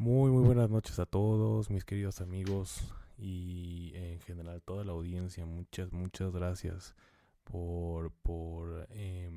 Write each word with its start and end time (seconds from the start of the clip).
Muy, 0.00 0.30
muy 0.30 0.42
buenas 0.42 0.70
noches 0.70 0.98
a 0.98 1.04
todos, 1.04 1.68
mis 1.68 1.84
queridos 1.84 2.22
amigos 2.22 2.80
y 3.18 3.92
en 3.94 4.18
general 4.20 4.62
toda 4.62 4.82
la 4.82 4.92
audiencia. 4.92 5.44
Muchas, 5.44 5.92
muchas 5.92 6.32
gracias 6.32 6.94
por, 7.44 8.10
por 8.10 8.86
eh, 8.92 9.30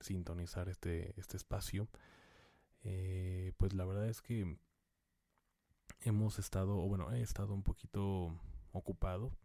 sintonizar 0.00 0.70
este, 0.70 1.12
este 1.20 1.36
espacio. 1.36 1.86
Eh, 2.82 3.52
pues 3.58 3.74
la 3.74 3.84
verdad 3.84 4.08
es 4.08 4.22
que 4.22 4.56
hemos 6.00 6.38
estado, 6.38 6.76
bueno, 6.76 7.12
he 7.12 7.20
estado 7.20 7.52
un 7.52 7.62
poquito 7.62 8.34
ocupado 8.72 9.36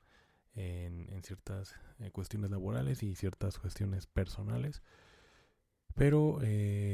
en, 0.53 1.09
en 1.12 1.22
ciertas 1.23 1.76
eh, 2.00 2.12
cuestiones 2.12 2.50
laborales 2.50 3.03
y 3.03 3.14
ciertas 3.16 3.59
cuestiones 3.59 4.08
personales. 4.08 4.81
Pero 5.95 6.40
eh, 6.44 6.84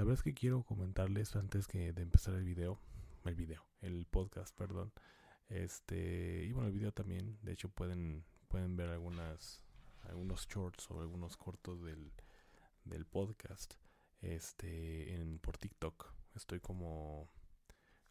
la 0.00 0.04
verdad 0.04 0.20
es 0.20 0.22
que 0.22 0.32
quiero 0.32 0.62
comentarles 0.62 1.36
antes 1.36 1.68
que 1.68 1.92
de 1.92 2.00
empezar 2.00 2.32
el 2.32 2.42
video, 2.42 2.80
el 3.26 3.34
video, 3.34 3.66
el 3.82 4.06
podcast, 4.06 4.56
perdón. 4.56 4.94
Este, 5.50 6.42
y 6.46 6.52
bueno, 6.52 6.68
el 6.68 6.72
video 6.72 6.90
también, 6.90 7.38
de 7.42 7.52
hecho 7.52 7.68
pueden 7.68 8.24
pueden 8.48 8.78
ver 8.78 8.88
algunas 8.88 9.62
algunos 10.04 10.48
shorts 10.48 10.90
o 10.90 11.02
algunos 11.02 11.36
cortos 11.36 11.82
del, 11.82 12.12
del 12.86 13.04
podcast 13.04 13.74
este 14.22 15.20
en 15.20 15.38
por 15.38 15.58
TikTok. 15.58 16.14
Estoy 16.34 16.60
como 16.60 17.28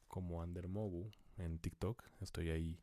como 0.08 0.44
Andermogu 0.44 1.10
en 1.38 1.58
TikTok. 1.58 2.04
Estoy 2.20 2.52
ahí 2.52 2.80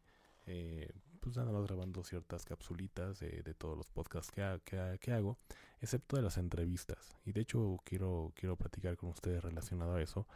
eh, 0.46 0.90
pues 1.26 1.38
nada 1.38 1.50
más 1.50 1.66
grabando 1.66 2.04
ciertas 2.04 2.44
capsulitas 2.44 3.18
de, 3.18 3.52
todos 3.58 3.76
los 3.76 3.90
podcasts 3.90 4.30
que, 4.30 4.60
que, 4.64 4.96
que, 5.00 5.12
hago, 5.12 5.36
excepto 5.80 6.14
de 6.14 6.22
las 6.22 6.38
entrevistas. 6.38 7.16
Y 7.24 7.32
de 7.32 7.40
hecho 7.40 7.80
quiero 7.82 8.32
quiero 8.36 8.54
platicar 8.54 8.96
con 8.96 9.08
ustedes 9.08 9.42
relacionado 9.42 9.96
a 9.96 10.02
eso, 10.02 10.28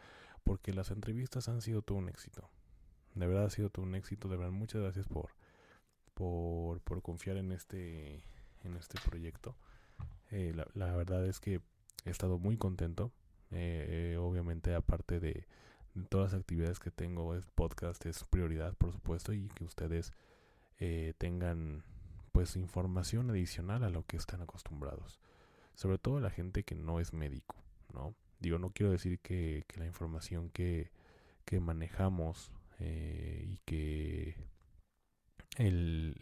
porque 0.43 0.73
las 0.73 0.91
entrevistas 0.91 1.47
han 1.47 1.61
sido 1.61 1.81
todo 1.81 1.97
un 1.97 2.09
éxito. 2.09 2.49
De 3.15 3.25
verdad 3.25 3.45
ha 3.45 3.49
sido 3.49 3.69
todo 3.69 3.85
un 3.85 3.95
éxito. 3.95 4.27
De 4.27 4.35
verdad 4.35 4.51
muchas 4.51 4.81
gracias 4.81 5.07
por 5.07 5.29
por, 6.13 6.81
por 6.81 7.01
confiar 7.01 7.37
en 7.37 7.53
este 7.53 8.21
en 8.65 8.75
este 8.75 8.99
proyecto. 8.99 9.55
Eh, 10.29 10.53
la, 10.73 10.93
verdad 10.93 11.25
es 11.25 11.39
que 11.39 11.61
he 12.03 12.09
estado 12.09 12.37
muy 12.37 12.57
contento. 12.57 13.13
Eh, 13.51 14.17
obviamente, 14.19 14.75
aparte 14.75 15.21
de, 15.21 15.47
todas 16.09 16.33
las 16.33 16.41
actividades 16.41 16.79
que 16.79 16.91
tengo, 16.91 17.33
el 17.33 17.43
podcast 17.55 18.05
es 18.05 18.25
prioridad, 18.25 18.73
por 18.75 18.91
supuesto, 18.91 19.31
y 19.31 19.47
que 19.55 19.63
ustedes 19.63 20.11
eh, 20.81 21.13
tengan 21.19 21.83
pues 22.31 22.55
información 22.55 23.29
adicional 23.29 23.83
a 23.83 23.89
lo 23.91 24.03
que 24.03 24.17
están 24.17 24.41
acostumbrados. 24.41 25.19
Sobre 25.75 25.99
todo 25.99 26.19
la 26.19 26.31
gente 26.31 26.63
que 26.63 26.73
no 26.73 26.99
es 26.99 27.13
médico, 27.13 27.55
¿no? 27.93 28.15
Digo, 28.39 28.57
no 28.57 28.71
quiero 28.71 28.91
decir 28.91 29.19
que, 29.19 29.63
la 29.77 29.85
información 29.85 30.49
que, 30.49 30.89
que 31.45 31.59
manejamos 31.59 32.51
eh, 32.79 33.45
y 33.47 33.57
que 33.65 34.35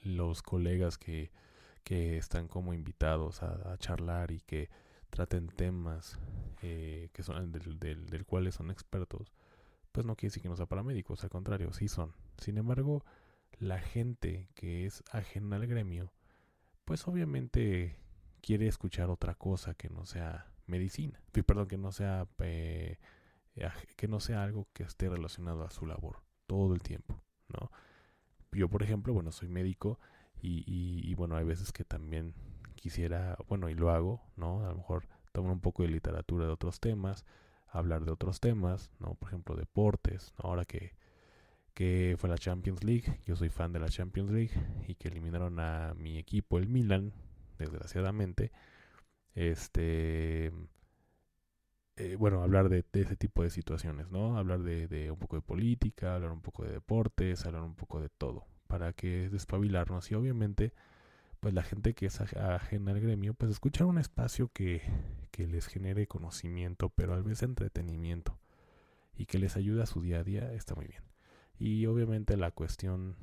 los 0.04 0.42
colegas 0.42 0.98
que, 0.98 1.32
que 1.86 2.18
están 2.18 2.50
como 2.50 2.74
invitados 2.74 3.42
a, 3.42 3.72
a 3.72 3.78
charlar 3.78 4.32
y 4.32 4.42
que 4.42 4.70
traten 5.10 5.48
temas 5.48 6.20
eh, 6.62 7.10
que 7.14 7.24
son 7.24 7.54
del, 7.54 7.80
del, 7.80 8.08
del 8.08 8.26
cuales 8.26 8.56
son 8.56 8.72
expertos, 8.72 9.32
pues 9.94 10.06
no 10.06 10.18
quiere 10.18 10.32
decir 10.32 10.44
que 10.44 10.50
no 10.50 10.58
sea 10.58 10.66
para 10.66 10.84
médicos, 10.84 11.24
al 11.24 11.30
contrario, 11.30 11.72
sí 11.72 11.88
son. 11.88 12.14
Sin 12.38 12.58
embargo, 12.58 13.06
la 13.58 13.80
gente 13.80 14.50
que 14.56 14.86
es 14.86 15.04
ajena 15.12 15.58
al 15.58 15.68
gremio, 15.68 16.14
pues 16.86 17.08
obviamente 17.08 17.98
quiere 18.42 18.68
escuchar 18.68 19.10
otra 19.10 19.36
cosa 19.36 19.74
que 19.74 19.90
no 19.90 20.06
sea 20.06 20.52
medicina, 20.66 21.22
perdón, 21.32 21.68
que 21.68 21.78
no 21.78 21.92
sea 21.92 22.28
eh, 22.40 22.98
que 23.98 24.08
no 24.08 24.20
sea 24.20 24.44
algo 24.44 24.68
que 24.74 24.84
esté 24.84 25.10
relacionado 25.10 25.64
a 25.64 25.72
su 25.72 25.86
labor 25.86 26.24
todo 26.48 26.74
el 26.74 26.82
tiempo, 26.82 27.22
¿no? 27.50 27.72
Yo, 28.52 28.70
por 28.70 28.82
ejemplo, 28.84 29.14
bueno, 29.14 29.32
soy 29.32 29.50
médico 29.50 30.00
y, 30.42 30.64
y, 30.66 31.10
y 31.10 31.14
bueno, 31.16 31.36
hay 31.36 31.44
veces 31.44 31.72
que 31.72 31.84
también 31.84 32.34
quisiera, 32.76 33.38
bueno, 33.48 33.70
y 33.70 33.76
lo 33.76 33.92
hago, 33.92 34.22
¿no? 34.36 34.66
A 34.66 34.70
lo 34.70 34.76
mejor 34.76 35.08
tomar 35.32 35.52
un 35.52 35.60
poco 35.60 35.84
de 35.84 35.90
literatura 35.90 36.46
de 36.46 36.52
otros 36.52 36.80
temas, 36.80 37.26
hablar 37.68 38.06
de 38.06 38.12
otros 38.12 38.40
temas, 38.40 38.92
¿no? 39.00 39.16
Por 39.16 39.30
ejemplo, 39.30 39.56
deportes, 39.56 40.34
¿no? 40.38 40.50
Ahora 40.50 40.66
que, 40.66 40.96
que 41.80 42.18
fue 42.20 42.30
la 42.30 42.38
Champions 42.38 42.84
League, 42.84 43.22
yo 43.26 43.38
soy 43.38 43.48
fan 43.48 43.72
de 43.72 43.80
la 43.80 43.88
Champions 43.88 44.32
League 44.32 44.52
y 44.86 44.96
que 44.96 45.08
eliminaron 45.08 45.62
a 45.62 45.94
mi 45.98 46.18
equipo, 46.18 46.58
el 46.58 46.68
Milan, 46.68 47.14
desgraciadamente, 47.58 48.52
este... 49.34 50.52
Eh, 51.96 52.18
bueno, 52.18 52.44
hablar 52.44 52.68
de, 52.68 52.84
ese 52.92 53.16
tipo 53.16 53.44
de 53.44 53.50
situaciones, 53.50 54.10
¿no? 54.10 54.38
Hablar 54.38 54.60
de, 54.62 54.90
de 54.90 55.10
un 55.10 55.20
poco 55.20 55.38
de 55.38 55.42
política, 55.42 56.16
hablar 56.16 56.34
un 56.34 56.42
poco 56.42 56.66
de 56.66 56.74
deportes, 56.74 57.46
hablar 57.46 57.62
un 57.62 57.76
poco 57.76 58.02
de 58.02 58.10
todo, 58.10 58.46
para 58.68 58.92
que 58.92 59.30
despabilarnos 59.30 60.12
y 60.12 60.16
obviamente 60.16 60.74
pues 61.40 61.54
la 61.54 61.64
gente 61.64 61.94
que 61.94 62.08
es 62.08 62.20
ajena 62.20 62.92
al 62.92 63.00
gremio, 63.00 63.36
pues 63.36 63.52
escuchar 63.52 63.88
un 63.88 64.00
espacio 64.00 64.50
que, 64.52 64.82
que 65.32 65.48
les 65.48 65.68
genere 65.68 66.08
conocimiento, 66.08 66.90
pero 66.90 67.14
a 67.14 67.22
veces 67.22 67.44
entretenimiento 67.44 68.38
y 69.16 69.28
que 69.28 69.40
les 69.40 69.56
ayude 69.56 69.84
a 69.84 69.86
su 69.86 70.02
día 70.02 70.20
a 70.20 70.24
día, 70.26 70.52
está 70.52 70.76
muy 70.76 70.88
bien. 70.88 71.09
Y 71.60 71.86
obviamente 71.86 72.38
la 72.38 72.52
cuestión 72.52 73.16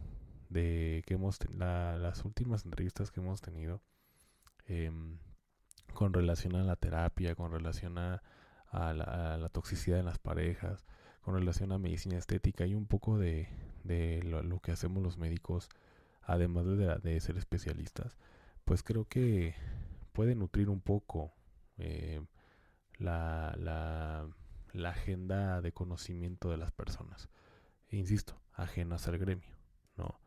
de 0.51 1.03
que 1.07 1.15
hemos 1.15 1.39
la, 1.51 1.97
las 1.97 2.25
últimas 2.25 2.65
entrevistas 2.65 3.11
que 3.11 3.21
hemos 3.21 3.41
tenido 3.41 3.83
eh, 4.69 4.91
con 5.95 6.13
relación 6.13 6.55
a 6.57 6.63
la 6.63 6.77
terapia, 6.77 7.35
con 7.35 7.51
relación 7.51 7.99
a, 7.99 8.23
la, 8.73 9.49
toxicidad 9.51 9.99
en 9.99 10.05
las 10.05 10.19
parejas, 10.19 10.85
con 11.23 11.35
relación 11.35 11.73
a 11.73 11.79
medicina 11.79 12.19
estética 12.19 12.67
y 12.67 12.75
un 12.75 12.87
poco 12.87 13.19
de, 13.19 13.49
de 13.85 14.23
lo, 14.23 14.61
que 14.61 14.73
hacemos 14.73 15.03
los 15.03 15.17
médicos 15.17 15.69
además 16.23 16.67
de, 16.67 17.21
ser 17.21 17.39
especialistas, 17.39 18.19
pues 18.65 18.83
creo 18.83 19.07
que 19.07 19.55
puede 20.13 20.35
nutrir 20.35 20.69
un 20.69 20.81
poco 20.81 21.33
eh, 21.79 22.21
la, 22.99 23.55
la, 23.59 24.91
agenda 24.91 25.63
de 25.63 25.73
conocimiento 25.73 26.51
de 26.51 26.59
las 26.59 26.73
personas. 26.73 27.31
Insisto, 27.91 28.41
ajenas 28.53 29.07
al 29.09 29.19
gremio, 29.19 29.55
¿no? 29.97 30.21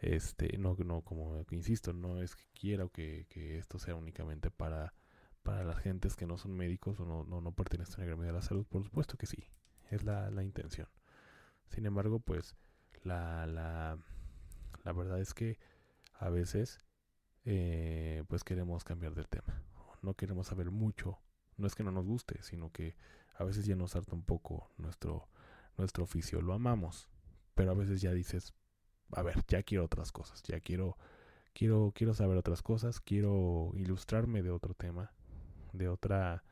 Este, 0.00 0.56
no, 0.58 0.76
no, 0.78 1.02
como 1.02 1.44
insisto, 1.50 1.92
no 1.92 2.22
es 2.22 2.36
que 2.36 2.44
quiera 2.54 2.88
que, 2.88 3.26
que 3.28 3.58
esto 3.58 3.78
sea 3.78 3.94
únicamente 3.94 4.50
para, 4.50 4.94
para 5.42 5.64
las 5.64 5.78
gentes 5.78 6.16
que 6.16 6.26
no 6.26 6.38
son 6.38 6.56
médicos 6.56 7.00
o 7.00 7.04
no, 7.04 7.24
no, 7.24 7.40
no 7.40 7.52
pertenecen 7.52 8.00
al 8.00 8.06
gremio 8.06 8.26
de 8.26 8.32
la 8.32 8.42
salud, 8.42 8.66
por 8.66 8.84
supuesto 8.84 9.16
que 9.16 9.26
sí, 9.26 9.48
es 9.90 10.04
la, 10.04 10.30
la 10.30 10.42
intención. 10.42 10.88
Sin 11.68 11.86
embargo, 11.86 12.20
pues 12.20 12.56
la, 13.02 13.46
la, 13.46 13.98
la 14.84 14.92
verdad 14.92 15.20
es 15.20 15.34
que 15.34 15.58
a 16.18 16.30
veces 16.30 16.78
eh, 17.44 18.24
pues 18.28 18.44
queremos 18.44 18.84
cambiar 18.84 19.14
del 19.14 19.28
tema. 19.28 19.62
No 20.02 20.14
queremos 20.14 20.48
saber 20.48 20.70
mucho. 20.70 21.18
No 21.56 21.66
es 21.66 21.74
que 21.74 21.82
no 21.82 21.90
nos 21.90 22.06
guste, 22.06 22.42
sino 22.42 22.70
que 22.72 22.96
a 23.34 23.44
veces 23.44 23.66
ya 23.66 23.76
nos 23.76 23.96
harta 23.96 24.14
un 24.14 24.24
poco 24.24 24.70
nuestro, 24.78 25.28
nuestro 25.80 26.04
oficio. 26.04 26.40
Lo 26.40 26.52
amamos, 26.52 27.08
pero 27.54 27.72
a 27.72 27.74
veces 27.74 28.00
ya 28.00 28.12
dices, 28.12 28.54
a 29.12 29.22
ver, 29.22 29.44
ya 29.48 29.62
quiero 29.62 29.84
otras 29.84 30.12
cosas, 30.12 30.42
ya 30.44 30.60
quiero, 30.60 30.96
quiero, 31.52 31.92
quiero 31.94 32.14
saber 32.14 32.36
otras 32.36 32.62
cosas, 32.62 33.00
quiero 33.00 33.72
ilustrarme 33.74 34.42
de 34.42 34.50
otro 34.50 34.74
tema, 34.74 35.12
de 35.72 35.88
otra, 35.88 36.44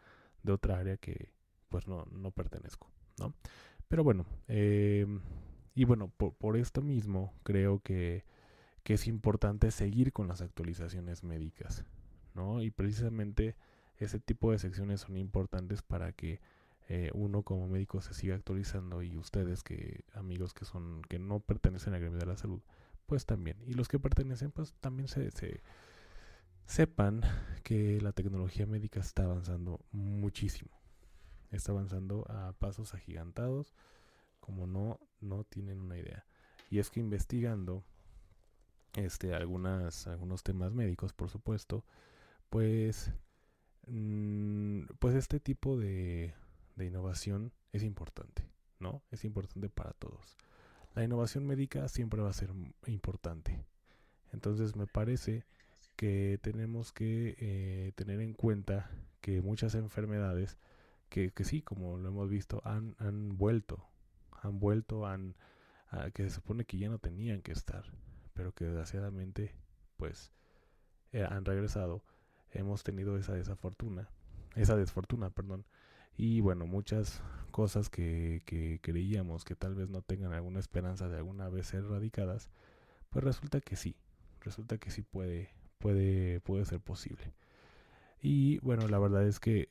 de 0.43 0.53
otra 0.53 0.79
área 0.79 0.97
que 0.97 1.33
pues 1.69 1.87
no, 1.87 2.07
no 2.11 2.31
pertenezco, 2.31 2.91
¿no? 3.19 3.35
Pero 3.89 4.05
bueno, 4.05 4.27
eh, 4.49 5.07
y 5.75 5.85
bueno, 5.85 6.13
por, 6.17 6.35
por 6.35 6.57
esto 6.57 6.83
mismo 6.83 7.33
creo 7.43 7.81
que, 7.81 8.25
que, 8.83 8.95
es 8.95 9.07
importante 9.07 9.71
seguir 9.71 10.13
con 10.13 10.29
las 10.29 10.41
actualizaciones 10.41 11.23
médicas, 11.23 11.85
¿no? 12.35 12.63
Y 12.63 12.71
precisamente 12.71 13.57
ese 13.97 14.19
tipo 14.19 14.53
de 14.53 14.59
secciones 14.59 15.03
son 15.03 15.17
importantes 15.17 15.83
para 15.83 16.13
que 16.13 16.41
eh, 16.89 17.11
uno 17.13 17.43
como 17.43 17.69
médico 17.69 18.01
se 18.01 18.15
siga 18.15 18.35
actualizando 18.35 19.03
y 19.03 19.17
ustedes 19.19 19.63
que 19.63 20.05
amigos 20.15 20.55
que 20.55 20.65
son 20.65 21.03
que 21.03 21.19
no 21.19 21.41
pertenecen 21.41 21.93
al 21.93 22.01
gremio 22.01 22.19
de 22.19 22.27
la 22.27 22.37
salud, 22.37 22.63
pues 23.07 23.27
también. 23.27 23.59
Y 23.67 23.75
los 23.75 23.89
que 23.89 23.99
pertenecen, 23.99 24.51
pues 24.53 24.75
también 24.81 25.09
se, 25.09 25.31
se 25.31 25.63
sepan 26.65 27.23
que 27.63 28.01
la 28.01 28.13
tecnología 28.13 28.67
médica 28.67 29.01
está 29.01 29.25
avanzando 29.25 29.81
muchísimo. 29.93 30.71
está 31.51 31.73
avanzando 31.73 32.27
a 32.31 32.53
pasos 32.55 32.95
agigantados, 32.95 33.75
como 34.41 34.67
no, 34.67 34.99
no 35.21 35.45
tienen 35.45 35.81
una 35.81 35.99
idea. 35.99 36.27
Y 36.71 36.79
es 36.79 36.91
que 36.91 37.01
investigando 37.01 37.85
este, 38.95 39.35
algunas, 39.35 40.07
algunos 40.07 40.43
temas 40.43 40.73
médicos, 40.73 41.13
por 41.13 41.31
supuesto, 41.31 41.85
pues, 42.51 43.13
mm, 43.87 44.83
pues 44.99 45.15
este 45.15 45.41
tipo 45.41 45.77
de, 45.79 46.35
de 46.79 46.87
innovación 46.87 47.53
es 47.73 47.83
importante, 47.83 48.49
¿no? 48.79 49.03
Es 49.11 49.25
importante 49.25 49.69
para 49.69 49.93
todos. 49.93 50.37
La 50.95 51.05
innovación 51.05 51.47
médica 51.47 51.89
siempre 51.89 52.23
va 52.23 52.31
a 52.31 52.33
ser 52.33 52.51
importante. 52.87 53.65
Entonces 54.33 54.77
me 54.77 54.87
parece 54.87 55.45
que 55.97 56.39
tenemos 56.43 56.93
que 56.93 57.37
eh, 57.39 57.93
tener 57.97 58.21
en 58.21 58.33
cuenta 58.33 58.91
que 59.21 59.43
muchas 59.43 59.75
enfermedades 59.75 60.57
que, 61.09 61.31
que 61.31 61.45
sí, 61.45 61.63
como 61.63 61.99
lo 61.99 62.09
hemos 62.09 62.29
visto, 62.29 62.63
han, 62.65 62.95
han 62.99 63.37
vuelto, 63.37 63.85
han 64.43 64.61
vuelto, 64.61 65.07
han, 65.07 65.35
que 66.15 66.25
se 66.25 66.31
supone 66.31 66.65
que 66.65 66.79
ya 66.79 66.89
no 66.89 66.99
tenían 66.99 67.43
que 67.43 67.53
estar, 67.53 67.85
pero 68.35 68.53
que 68.53 68.65
desgraciadamente 68.67 69.55
pues 69.97 70.33
eh, 71.13 71.27
han 71.29 71.45
regresado. 71.45 72.03
Hemos 72.53 72.83
tenido 72.83 73.17
esa 73.19 73.35
desafortuna, 73.35 74.09
esa 74.55 74.77
desfortuna, 74.77 75.31
perdón. 75.31 75.65
Y 76.19 76.41
bueno, 76.41 76.67
muchas 76.67 77.23
cosas 77.53 77.89
que, 77.89 78.43
creíamos 78.83 79.45
que 79.45 79.55
tal 79.55 79.77
vez 79.77 79.89
no 79.89 80.03
tengan 80.03 80.33
alguna 80.33 80.59
esperanza 80.59 81.09
de 81.09 81.17
alguna 81.17 81.49
vez 81.49 81.69
ser 81.69 81.85
erradicadas, 81.85 82.51
pues 83.09 83.25
resulta 83.25 83.61
que 83.61 83.77
sí, 83.77 83.97
resulta 84.41 84.79
que 84.79 84.91
sí 84.91 85.03
puede, 85.03 85.55
puede, 85.79 86.41
puede 86.41 86.65
ser 86.65 86.81
posible. 86.81 87.33
Y 88.21 88.59
bueno, 88.59 88.89
la 88.89 88.99
verdad 88.99 89.27
es 89.29 89.39
que 89.39 89.71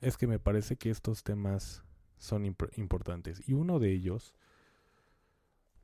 es 0.00 0.16
que 0.16 0.26
me 0.26 0.40
parece 0.40 0.76
que 0.76 0.90
estos 0.90 1.22
temas 1.22 1.84
son 2.16 2.44
importantes. 2.44 3.48
Y 3.48 3.52
uno 3.52 3.78
de 3.78 3.92
ellos, 3.92 4.34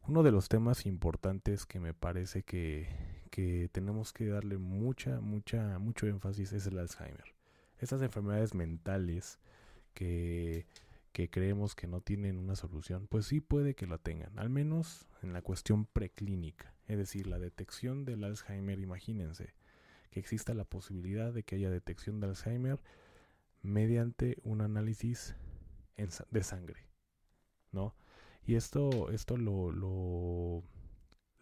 uno 0.08 0.24
de 0.24 0.32
los 0.32 0.48
temas 0.48 0.86
importantes 0.86 1.66
que 1.66 1.78
me 1.78 1.94
parece 1.94 2.42
que, 2.42 2.88
que 3.30 3.68
tenemos 3.70 4.12
que 4.12 4.26
darle 4.26 4.58
mucha, 4.58 5.20
mucha, 5.20 5.78
mucho 5.78 6.08
énfasis 6.08 6.52
es 6.52 6.66
el 6.66 6.78
Alzheimer. 6.78 7.33
Estas 7.84 8.00
enfermedades 8.00 8.54
mentales 8.54 9.38
que, 9.92 10.66
que 11.12 11.28
creemos 11.28 11.74
que 11.74 11.86
no 11.86 12.00
tienen 12.00 12.38
una 12.38 12.56
solución, 12.56 13.06
pues 13.08 13.26
sí 13.26 13.40
puede 13.40 13.74
que 13.74 13.86
la 13.86 13.98
tengan, 13.98 14.38
al 14.38 14.48
menos 14.48 15.06
en 15.22 15.34
la 15.34 15.42
cuestión 15.42 15.84
preclínica, 15.84 16.74
es 16.86 16.96
decir, 16.96 17.26
la 17.26 17.38
detección 17.38 18.06
del 18.06 18.24
Alzheimer, 18.24 18.78
imagínense 18.78 19.54
que 20.10 20.18
exista 20.18 20.54
la 20.54 20.64
posibilidad 20.64 21.32
de 21.34 21.42
que 21.42 21.56
haya 21.56 21.68
detección 21.68 22.20
de 22.20 22.28
Alzheimer 22.28 22.80
mediante 23.60 24.38
un 24.44 24.62
análisis 24.62 25.36
de 26.30 26.42
sangre, 26.42 26.86
¿no? 27.70 27.94
Y 28.46 28.54
esto, 28.54 29.10
esto 29.10 29.36
lo, 29.36 29.72
lo, 29.72 30.62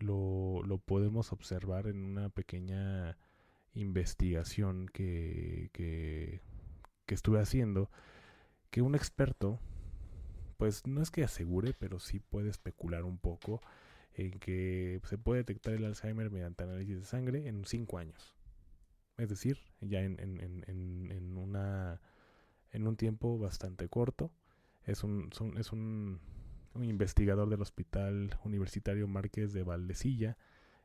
lo, 0.00 0.78
podemos 0.78 1.32
observar 1.32 1.86
en 1.86 2.02
una 2.02 2.30
pequeña 2.30 3.16
investigación 3.74 4.86
que, 4.92 5.70
que, 5.72 6.40
estuve 7.08 7.40
haciendo, 7.40 7.90
que 8.70 8.80
un 8.80 8.94
experto, 8.94 9.60
pues 10.56 10.86
no 10.86 11.02
es 11.02 11.10
que 11.10 11.24
asegure, 11.24 11.74
pero 11.78 11.98
sí 11.98 12.20
puede 12.20 12.48
especular 12.48 13.04
un 13.04 13.18
poco 13.18 13.60
en 14.14 14.38
que 14.38 14.98
se 15.04 15.18
puede 15.18 15.40
detectar 15.40 15.74
el 15.74 15.84
Alzheimer 15.84 16.30
mediante 16.30 16.64
análisis 16.64 17.00
de 17.00 17.04
sangre 17.04 17.48
en 17.48 17.66
cinco 17.66 17.98
años. 17.98 18.34
Es 19.18 19.28
decir, 19.28 19.58
ya 19.82 20.00
en, 20.00 20.18
en, 20.20 20.64
en, 20.66 21.10
en 21.10 21.36
una 21.36 22.00
en 22.72 22.86
un 22.86 22.96
tiempo 22.96 23.38
bastante 23.38 23.88
corto. 23.88 24.32
Es 24.84 25.04
un, 25.04 25.30
es 25.58 25.72
un, 25.72 26.20
investigador 26.74 27.48
del 27.48 27.62
Hospital 27.62 28.36
Universitario 28.44 29.06
Márquez 29.06 29.52
de 29.52 29.62
Valdecilla, 29.62 30.36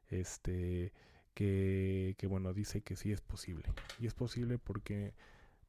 este, 0.09 0.93
que, 1.37 2.27
bueno, 2.27 2.51
dice 2.51 2.81
que 2.81 2.95
sí 2.95 3.11
es 3.11 3.21
posible. 3.21 3.65
Y 3.99 4.07
es 4.07 4.15
posible 4.15 4.57
porque 4.57 5.13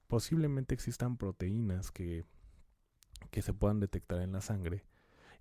posiblemente 0.07 0.75
existan 0.75 1.19
proteínas 1.19 1.91
que, 1.91 2.25
que 3.31 3.43
se 3.43 3.53
puedan 3.53 3.79
detectar 3.79 4.23
en 4.23 4.33
la 4.33 4.41
sangre 4.41 4.87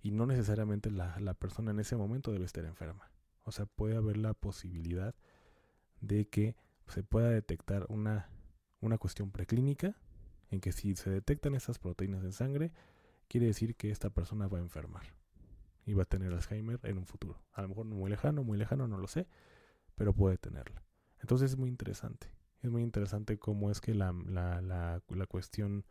y 0.02 0.10
no 0.10 0.26
necesariamente 0.26 0.90
la, 0.90 1.18
la 1.20 1.32
persona 1.32 1.70
en 1.70 1.80
ese 1.80 1.96
momento 1.96 2.30
debe 2.30 2.44
estar 2.44 2.66
enferma. 2.66 3.10
O 3.44 3.52
sea, 3.52 3.64
puede 3.64 3.96
haber 3.96 4.18
la 4.18 4.34
posibilidad 4.34 5.14
de 6.02 6.28
que 6.28 6.56
se 6.88 7.02
pueda 7.02 7.30
detectar 7.30 7.86
una, 7.88 8.28
una 8.80 8.98
cuestión 8.98 9.30
preclínica 9.30 9.96
en 10.50 10.60
que 10.60 10.72
si 10.72 10.94
se 10.94 11.08
detectan 11.08 11.54
esas 11.54 11.78
proteínas 11.78 12.22
en 12.22 12.32
sangre, 12.32 12.72
quiere 13.28 13.46
decir 13.46 13.76
que 13.76 13.90
esta 13.90 14.10
persona 14.10 14.46
va 14.46 14.58
a 14.58 14.62
enfermar 14.62 15.04
y 15.86 15.94
va 15.94 16.02
a 16.02 16.06
tener 16.06 16.34
Alzheimer 16.34 16.80
en 16.82 16.98
un 16.98 17.06
futuro. 17.06 17.40
A 17.52 17.62
lo 17.62 17.68
mejor 17.68 17.86
muy 17.86 18.10
lejano, 18.10 18.44
muy 18.44 18.58
lejano, 18.58 18.86
no 18.86 18.98
lo 18.98 19.06
sé, 19.06 19.26
pero 19.98 20.14
puede 20.14 20.38
tenerla. 20.38 20.82
Entonces 21.20 21.50
es 21.52 21.58
muy 21.58 21.68
interesante. 21.68 22.28
Es 22.62 22.70
muy 22.70 22.82
interesante 22.82 23.38
cómo 23.38 23.70
es 23.70 23.80
que 23.80 23.94
la, 23.94 24.12
la, 24.26 24.62
la, 24.62 25.02
la 25.08 25.26
cuestión 25.26 25.84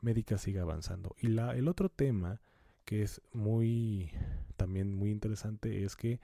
médica 0.00 0.36
sigue 0.36 0.58
avanzando. 0.58 1.14
Y 1.20 1.28
la, 1.28 1.54
el 1.54 1.68
otro 1.68 1.88
tema 1.88 2.40
que 2.84 3.02
es 3.02 3.22
muy 3.32 4.10
también 4.56 4.94
muy 4.94 5.10
interesante 5.12 5.84
es 5.84 5.94
que 5.94 6.20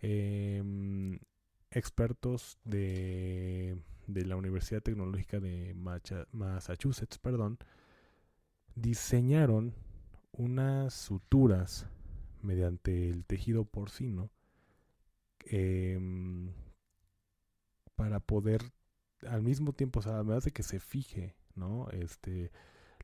em, 0.00 1.18
expertos 1.70 2.58
de 2.64 3.76
de 4.06 4.24
la 4.24 4.36
Universidad 4.36 4.82
Tecnológica 4.82 5.40
de 5.40 5.74
Massachusetts, 6.32 7.18
perdón, 7.18 7.58
diseñaron 8.74 9.74
unas 10.32 10.94
suturas 10.94 11.88
mediante 12.42 13.08
el 13.08 13.24
tejido 13.24 13.64
porcino 13.64 14.30
em, 15.40 16.52
para 17.96 18.20
poder 18.20 18.62
al 19.26 19.42
mismo 19.42 19.72
tiempo, 19.72 20.00
además 20.04 20.44
de 20.44 20.52
que 20.52 20.62
se 20.62 20.78
fije, 20.78 21.34
¿no? 21.54 21.88
Este, 21.90 22.52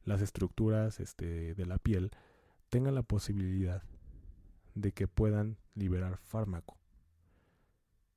las 0.05 0.21
estructuras 0.21 1.01
este, 1.01 1.55
de 1.55 1.67
la 1.67 1.79
piel 1.79 2.11
tengan 2.71 2.95
la 2.95 3.03
posibilidad 3.03 3.83
de 4.75 4.93
que 4.93 5.09
puedan 5.09 5.59
liberar 5.75 6.19
fármaco 6.19 6.79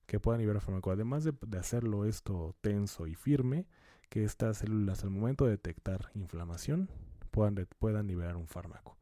que 0.05 0.19
puedan 0.19 0.39
liberar 0.39 0.61
fármaco. 0.61 0.91
Además 0.91 1.23
de, 1.23 1.33
hacerlo 1.57 2.05
esto 2.05 2.55
tenso 2.61 3.07
y 3.07 3.15
firme, 3.15 3.65
que 4.09 4.23
estas 4.23 4.59
células 4.59 5.03
al 5.03 5.09
momento 5.09 5.45
de 5.45 5.51
detectar 5.51 6.11
inflamación 6.13 6.89
puedan, 7.31 7.67
puedan 7.79 8.07
liberar 8.07 8.35
un 8.35 8.47
fármaco. 8.47 8.97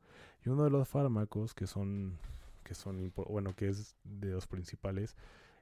Y 0.46 0.50
uno 0.50 0.64
de 0.64 0.70
los 0.70 0.88
fármacos 0.88 1.54
que 1.54 1.68
son, 1.68 2.18
que 2.64 2.74
son, 2.74 3.12
bueno, 3.16 3.54
que 3.56 3.70
es 3.70 3.96
de 4.04 4.32
los 4.32 4.48
principales, 4.48 5.16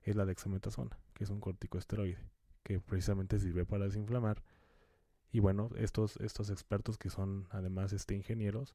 es 0.03 0.15
la 0.15 0.25
dexametasona, 0.25 0.97
que 1.21 1.25
es 1.25 1.29
un 1.29 1.39
corticosteroide, 1.39 2.17
que 2.63 2.79
precisamente 2.79 3.37
sirve 3.37 3.63
para 3.63 3.85
desinflamar. 3.85 4.41
Y 5.31 5.39
bueno, 5.39 5.69
estos, 5.77 6.17
estos 6.17 6.49
expertos 6.49 6.97
que 6.97 7.11
son 7.11 7.47
además 7.51 7.93
este, 7.93 8.15
ingenieros, 8.15 8.73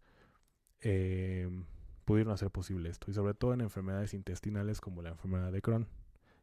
eh, 0.81 1.51
pudieron 2.05 2.33
hacer 2.33 2.53
posible 2.53 2.89
esto. 2.89 3.11
Y 3.11 3.15
sobre 3.15 3.35
todo 3.35 3.53
en 3.53 3.63
enfermedades 3.63 4.15
intestinales 4.15 4.81
como 4.81 5.03
la 5.03 5.09
enfermedad 5.09 5.51
de 5.51 5.61
Crohn 5.61 5.89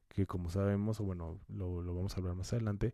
que 0.09 0.27
como 0.27 0.49
sabemos, 0.49 0.99
o 0.99 1.05
bueno, 1.05 1.39
lo, 1.47 1.81
lo, 1.81 1.95
vamos 1.95 2.17
a 2.17 2.19
hablar 2.19 2.35
más 2.35 2.51
adelante, 2.51 2.93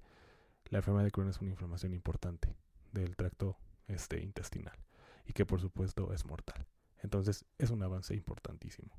la 0.65 0.77
enfermedad 0.77 1.05
de 1.05 1.11
Crohn 1.11 1.29
es 1.29 1.41
una 1.41 1.49
inflamación 1.49 1.95
importante 1.95 2.55
del 2.91 3.15
tracto 3.15 3.57
este, 3.87 4.21
intestinal 4.21 4.77
y 5.25 5.33
que 5.33 5.47
por 5.47 5.59
supuesto 5.59 6.13
es 6.13 6.27
mortal. 6.27 6.67
Entonces 7.01 7.43
es 7.57 7.71
un 7.71 7.81
avance 7.81 8.13
importantísimo. 8.13 8.93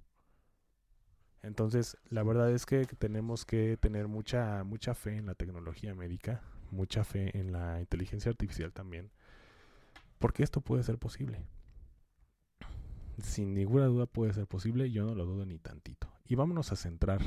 Entonces, 1.42 1.96
la 2.10 2.22
verdad 2.22 2.52
es 2.52 2.66
que 2.66 2.84
tenemos 2.84 3.44
que 3.44 3.76
tener 3.76 4.08
mucha, 4.08 4.62
mucha 4.64 4.94
fe 4.94 5.16
en 5.16 5.26
la 5.26 5.34
tecnología 5.34 5.94
médica, 5.94 6.42
mucha 6.70 7.04
fe 7.04 7.36
en 7.38 7.52
la 7.52 7.80
inteligencia 7.80 8.30
artificial 8.30 8.72
también, 8.72 9.10
porque 10.18 10.42
esto 10.42 10.60
puede 10.60 10.82
ser 10.82 10.98
posible. 10.98 11.46
Sin 13.22 13.54
ninguna 13.54 13.86
duda 13.86 14.06
puede 14.06 14.32
ser 14.32 14.46
posible, 14.46 14.90
yo 14.90 15.04
no 15.04 15.14
lo 15.14 15.24
dudo 15.24 15.46
ni 15.46 15.58
tantito. 15.58 16.12
Y 16.26 16.34
vámonos 16.34 16.72
a 16.72 16.76
centrar 16.76 17.20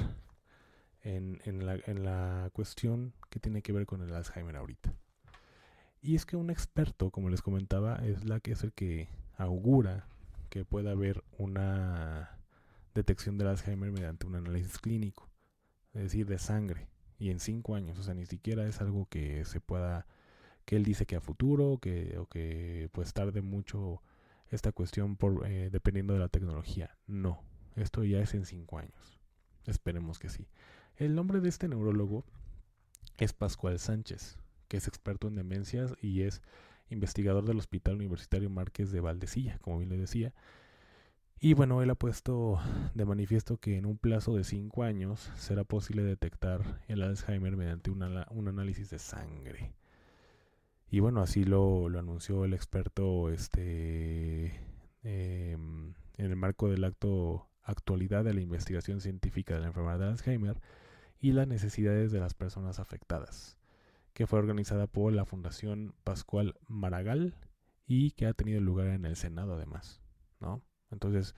en, 1.01 1.65
la, 1.65 1.77
la 1.87 2.49
cuestión 2.53 3.13
que 3.29 3.39
tiene 3.39 3.61
que 3.61 3.73
ver 3.73 3.85
con 3.85 4.01
el 4.01 4.13
Alzheimer 4.13 4.55
ahorita. 4.55 4.93
Y 6.01 6.15
es 6.15 6.25
que 6.25 6.35
un 6.35 6.49
experto, 6.49 7.11
como 7.11 7.29
les 7.29 7.41
comentaba, 7.41 7.95
es 7.95 8.25
la 8.25 8.39
que 8.39 8.51
es 8.51 8.63
el 8.63 8.73
que 8.73 9.07
augura 9.37 10.07
que 10.49 10.65
pueda 10.65 10.91
haber 10.91 11.23
una 11.37 12.37
detección 12.93 13.37
del 13.37 13.47
Alzheimer 13.47 13.91
mediante 13.91 14.25
un 14.25 14.35
análisis 14.35 14.77
clínico, 14.79 15.29
es 15.93 16.03
decir, 16.03 16.27
de 16.27 16.39
sangre, 16.39 16.87
y 17.19 17.29
en 17.29 17.39
cinco 17.39 17.75
años, 17.75 17.97
o 17.99 18.03
sea, 18.03 18.13
ni 18.13 18.25
siquiera 18.25 18.67
es 18.67 18.81
algo 18.81 19.07
que 19.09 19.45
se 19.45 19.61
pueda, 19.61 20.05
que 20.65 20.75
él 20.75 20.83
dice 20.83 21.05
que 21.05 21.15
a 21.15 21.21
futuro, 21.21 21.77
que, 21.81 22.17
o 22.17 22.27
que 22.27 22.89
pues 22.91 23.13
tarde 23.13 23.41
mucho 23.41 24.01
esta 24.49 24.71
cuestión 24.71 25.15
por, 25.15 25.47
eh, 25.47 25.69
dependiendo 25.71 26.13
de 26.13 26.19
la 26.19 26.27
tecnología. 26.27 26.97
No, 27.07 27.41
esto 27.75 28.03
ya 28.03 28.19
es 28.19 28.33
en 28.33 28.45
cinco 28.45 28.77
años. 28.77 29.19
Esperemos 29.65 30.19
que 30.19 30.29
sí. 30.29 30.47
El 30.97 31.15
nombre 31.15 31.39
de 31.39 31.49
este 31.49 31.67
neurólogo 31.67 32.25
es 33.17 33.33
Pascual 33.33 33.79
Sánchez, 33.79 34.37
que 34.67 34.77
es 34.77 34.87
experto 34.87 35.27
en 35.27 35.35
demencias 35.35 35.95
y 36.01 36.21
es 36.21 36.41
investigador 36.89 37.45
del 37.45 37.57
Hospital 37.57 37.95
Universitario 37.95 38.49
Márquez 38.49 38.91
de 38.91 38.99
Valdecilla, 38.99 39.57
como 39.59 39.79
bien 39.79 39.89
le 39.89 39.97
decía. 39.97 40.33
Y 41.45 41.55
bueno, 41.55 41.81
él 41.81 41.89
ha 41.89 41.95
puesto 41.95 42.57
de 42.93 43.03
manifiesto 43.03 43.57
que 43.57 43.75
en 43.75 43.85
un 43.85 43.97
plazo 43.97 44.33
de 44.33 44.45
5 44.45 44.81
años 44.83 45.29
será 45.35 45.65
posible 45.65 46.01
detectar 46.01 46.79
el 46.87 47.01
Alzheimer 47.01 47.57
mediante 47.57 47.91
un 47.91 48.47
análisis 48.47 48.89
de 48.89 48.97
sangre. 48.97 49.73
Y 50.89 51.01
bueno, 51.01 51.19
así 51.19 51.43
lo, 51.43 51.87
anunció 51.99 52.45
el 52.45 52.53
experto 52.53 53.29
este, 53.29 54.55
em, 55.03 55.93
en 56.15 56.25
el 56.31 56.37
marco 56.37 56.69
del 56.69 56.85
acto 56.85 57.49
actualidad 57.61 58.23
de 58.23 58.33
la 58.33 58.39
investigación 58.39 59.01
científica 59.01 59.53
de 59.53 59.59
la 59.59 59.67
enfermedad 59.67 59.99
de 59.99 60.05
Alzheimer 60.05 60.61
y 61.19 61.33
las 61.33 61.49
necesidades 61.49 62.13
de 62.13 62.21
las 62.21 62.33
personas 62.33 62.79
afectadas, 62.79 63.57
que 64.13 64.27
fue 64.27 64.39
organizada 64.39 64.87
por 64.87 65.11
la 65.11 65.25
Fundación 65.25 65.93
Pascual 66.05 66.55
Maragall 66.69 67.35
y 67.85 68.11
que 68.11 68.27
ha 68.27 68.33
tenido 68.33 68.61
lugar 68.61 68.87
en 68.87 69.03
el 69.03 69.17
Senado 69.17 69.55
además, 69.55 70.01
¿no? 70.39 70.61
Entonces, 70.93 71.35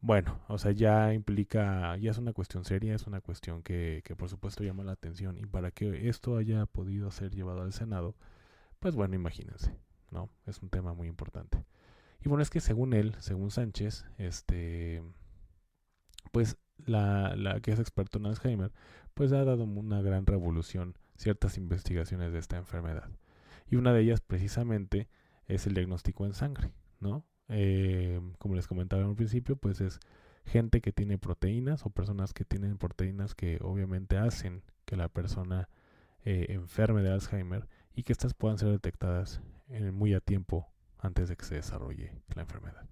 bueno, 0.00 0.40
o 0.48 0.58
sea, 0.58 0.72
ya 0.72 1.12
implica, 1.14 1.96
ya 1.96 2.10
es 2.10 2.18
una 2.18 2.32
cuestión 2.32 2.64
seria, 2.64 2.94
es 2.94 3.06
una 3.06 3.20
cuestión 3.20 3.62
que, 3.62 4.02
que 4.04 4.14
por 4.16 4.28
supuesto 4.28 4.64
llama 4.64 4.84
la 4.84 4.92
atención 4.92 5.38
y 5.38 5.46
para 5.46 5.70
que 5.72 6.08
esto 6.08 6.36
haya 6.36 6.66
podido 6.66 7.10
ser 7.10 7.34
llevado 7.34 7.62
al 7.62 7.72
Senado, 7.72 8.14
pues 8.78 8.94
bueno, 8.94 9.16
imagínense, 9.16 9.76
¿no? 10.10 10.30
Es 10.46 10.62
un 10.62 10.70
tema 10.70 10.94
muy 10.94 11.08
importante. 11.08 11.64
Y 12.24 12.28
bueno, 12.28 12.42
es 12.42 12.50
que 12.50 12.60
según 12.60 12.92
él, 12.94 13.14
según 13.20 13.50
Sánchez, 13.50 14.04
este, 14.18 15.02
pues 16.32 16.56
la, 16.86 17.34
la 17.36 17.60
que 17.60 17.72
es 17.72 17.80
experto 17.80 18.18
en 18.18 18.26
Alzheimer, 18.26 18.72
pues 19.14 19.32
ha 19.32 19.44
dado 19.44 19.64
una 19.64 20.00
gran 20.02 20.26
revolución 20.26 20.96
ciertas 21.16 21.58
investigaciones 21.58 22.32
de 22.32 22.38
esta 22.38 22.56
enfermedad. 22.56 23.10
Y 23.68 23.76
una 23.76 23.92
de 23.92 24.02
ellas 24.02 24.20
precisamente 24.20 25.08
es 25.46 25.66
el 25.66 25.74
diagnóstico 25.74 26.24
en 26.24 26.34
sangre, 26.34 26.72
¿no? 27.00 27.24
Eh, 27.48 28.20
como 28.38 28.54
les 28.54 28.66
comentaba 28.66 29.02
en 29.02 29.08
un 29.08 29.16
principio, 29.16 29.56
pues 29.56 29.80
es 29.80 30.00
gente 30.44 30.80
que 30.80 30.92
tiene 30.92 31.18
proteínas 31.18 31.84
o 31.84 31.90
personas 31.90 32.32
que 32.32 32.44
tienen 32.44 32.78
proteínas 32.78 33.34
que 33.34 33.58
obviamente 33.62 34.16
hacen 34.16 34.62
que 34.84 34.96
la 34.96 35.08
persona 35.08 35.68
eh, 36.24 36.46
enferme 36.50 37.02
de 37.02 37.10
Alzheimer 37.10 37.68
y 37.94 38.02
que 38.02 38.12
estas 38.12 38.34
puedan 38.34 38.58
ser 38.58 38.68
detectadas 38.70 39.40
en 39.68 39.94
muy 39.94 40.14
a 40.14 40.20
tiempo 40.20 40.66
antes 40.98 41.28
de 41.28 41.36
que 41.36 41.44
se 41.44 41.56
desarrolle 41.56 42.12
la 42.34 42.42
enfermedad. 42.42 42.88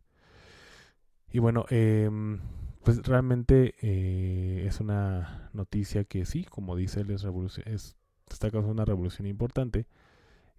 Y 1.30 1.38
bueno, 1.38 1.66
em, 1.70 2.40
pues 2.84 3.02
realmente 3.02 3.75
eh, 3.82 4.64
es 4.66 4.80
una 4.80 5.50
noticia 5.52 6.04
que 6.04 6.25
sí, 6.25 6.44
como 6.44 6.76
dice 6.76 7.00
él, 7.00 7.10
es, 7.10 7.25
es 7.64 7.96
está 8.30 8.50
causando 8.50 8.72
una 8.72 8.84
revolución 8.84 9.26
importante 9.26 9.86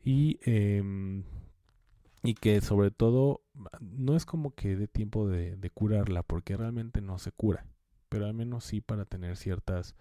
y, 0.03 0.39
em, 0.43 1.23
y 2.27 2.33
que 2.33 2.59
sobre 2.59 2.91
todo 2.91 3.41
no 3.79 4.17
es 4.17 4.25
como 4.25 4.53
que 4.53 4.75
dé 4.75 4.89
tiempo 4.89 5.29
de, 5.29 5.55
de 5.55 5.69
curarla 5.69 6.23
porque 6.23 6.57
realmente 6.57 6.99
no 6.99 7.19
se 7.19 7.31
cura, 7.31 7.65
pero 8.09 8.25
al 8.25 8.33
menos 8.33 8.65
sí 8.65 8.81
para 8.81 9.05
tener 9.05 9.37
ciertas 9.37 9.95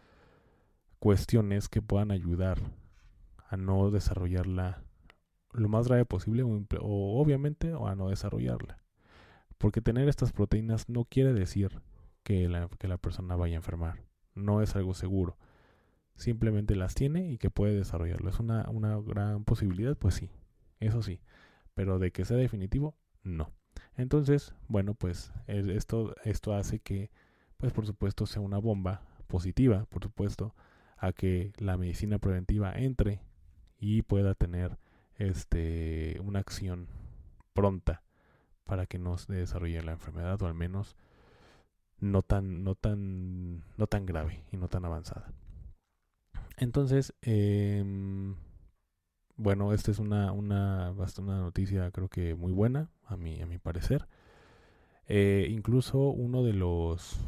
cuestiones 0.98 1.68
que 1.68 1.82
puedan 1.82 2.10
ayudar 2.10 2.58
a 3.48 3.56
no 3.56 3.92
desarrollarla 3.92 4.82
lo 5.52 5.68
más 5.68 5.86
grave 5.86 6.04
posible 6.04 6.42
o, 6.42 7.20
obviamente 7.20 7.74
o 7.74 7.86
a 7.86 7.94
no 7.94 8.08
desarrollarla. 8.08 8.82
Porque 9.56 9.80
tener 9.80 10.08
estas 10.08 10.32
proteínas 10.32 10.88
no 10.88 11.04
quiere 11.04 11.32
decir 11.32 11.80
que 12.24 12.48
la, 12.48 12.68
que 12.80 12.88
la 12.88 12.98
persona 12.98 13.36
vaya 13.36 13.54
a 13.54 13.58
enfermar. 13.58 14.02
No 14.34 14.62
es 14.62 14.74
algo 14.74 14.94
seguro. 14.94 15.38
Simplemente 16.16 16.74
las 16.74 16.96
tiene 16.96 17.30
y 17.30 17.38
que 17.38 17.50
puede 17.50 17.76
desarrollarlo. 17.76 18.28
¿Es 18.30 18.40
una, 18.40 18.68
una 18.68 18.98
gran 18.98 19.44
posibilidad? 19.44 19.96
Pues 19.96 20.16
sí, 20.16 20.28
eso 20.80 21.02
sí. 21.02 21.20
Pero 21.76 22.00
de 22.00 22.10
que 22.10 22.24
sea 22.24 22.38
definitivo, 22.38 22.96
no. 23.22 23.52
Entonces, 23.96 24.54
bueno, 24.66 24.94
pues 24.94 25.30
esto, 25.46 26.16
esto 26.24 26.54
hace 26.54 26.80
que, 26.80 27.10
pues 27.58 27.72
por 27.72 27.86
supuesto, 27.86 28.26
sea 28.26 28.42
una 28.42 28.58
bomba 28.58 29.02
positiva, 29.26 29.84
por 29.90 30.02
supuesto, 30.02 30.54
a 30.96 31.12
que 31.12 31.52
la 31.58 31.76
medicina 31.76 32.18
preventiva 32.18 32.72
entre 32.72 33.20
y 33.78 34.00
pueda 34.02 34.34
tener 34.34 34.78
este, 35.18 36.18
una 36.24 36.38
acción 36.38 36.88
pronta 37.52 38.02
para 38.64 38.86
que 38.86 38.98
no 38.98 39.18
se 39.18 39.34
desarrolle 39.34 39.82
la 39.82 39.92
enfermedad 39.92 40.40
o 40.40 40.46
al 40.46 40.54
menos 40.54 40.96
no 42.00 42.22
tan, 42.22 42.64
no 42.64 42.74
tan, 42.74 43.58
no 43.76 43.86
tan 43.86 44.06
grave 44.06 44.42
y 44.50 44.56
no 44.56 44.68
tan 44.68 44.86
avanzada. 44.86 45.30
Entonces, 46.56 47.14
em, 47.20 48.34
bueno, 49.36 49.72
esta 49.72 49.90
es 49.90 49.98
una, 49.98 50.32
una, 50.32 50.92
una 50.92 51.38
noticia 51.40 51.90
creo 51.90 52.08
que 52.08 52.34
muy 52.34 52.52
buena, 52.52 52.88
a 53.04 53.16
mi, 53.16 53.40
a 53.40 53.46
mi 53.46 53.58
parecer. 53.58 54.08
Eh, 55.08 55.46
incluso 55.50 55.98
uno 55.98 56.42
de 56.42 56.52
los, 56.52 57.18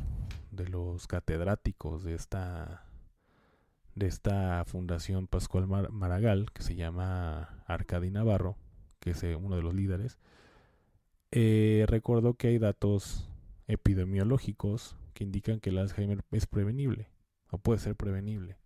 de 0.51 0.69
los 0.69 1.07
catedráticos 1.07 2.03
de 2.05 2.15
esta, 2.15 2.85
de 3.95 4.07
esta 4.07 4.65
fundación 4.65 5.27
Pascual 5.27 5.67
Maragall, 5.67 6.51
que 6.53 6.63
se 6.63 6.75
llama 6.75 7.63
Arcadi 7.67 8.11
Navarro, 8.11 8.57
que 9.01 9.11
es 9.11 9.23
eh, 9.23 9.37
uno 9.37 9.57
de 9.57 9.63
los 9.63 9.75
líderes, 9.75 10.19
eh, 11.31 11.85
recuerdo 11.89 12.35
que 12.35 12.49
hay 12.49 12.59
datos 12.59 13.29
epidemiológicos 13.67 14.97
que 15.13 15.25
indican 15.25 15.61
que 15.61 15.71
el 15.71 15.79
Alzheimer 15.79 16.25
es 16.33 16.47
prevenible 16.47 17.11
o 17.51 17.59
puede 17.59 17.79
ser 17.81 17.97
prevenible. 17.97 18.57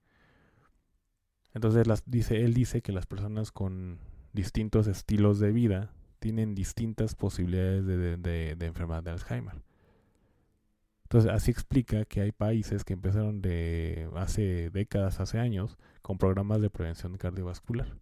Entonces 1.54 2.30
él 2.30 2.54
dice 2.54 2.82
que 2.82 2.92
las 2.92 3.06
personas 3.06 3.52
con 3.52 3.98
distintos 4.32 4.86
estilos 4.86 5.38
de 5.38 5.52
vida 5.52 5.92
tienen 6.18 6.54
distintas 6.54 7.14
posibilidades 7.14 7.84
de, 7.84 8.16
de, 8.16 8.56
de 8.56 8.66
enfermedad 8.66 9.02
de 9.02 9.10
Alzheimer. 9.10 9.62
Entonces, 11.12 11.30
así 11.30 11.50
explica 11.50 12.06
que 12.06 12.22
hay 12.22 12.32
países 12.32 12.84
que 12.84 12.94
empezaron 12.94 13.42
de 13.42 14.08
hace 14.16 14.70
décadas, 14.70 15.20
hace 15.20 15.38
años, 15.38 15.76
con 16.00 16.16
programas 16.16 16.62
de 16.62 16.70
prevención 16.70 17.18
cardiovascular, 17.18 17.98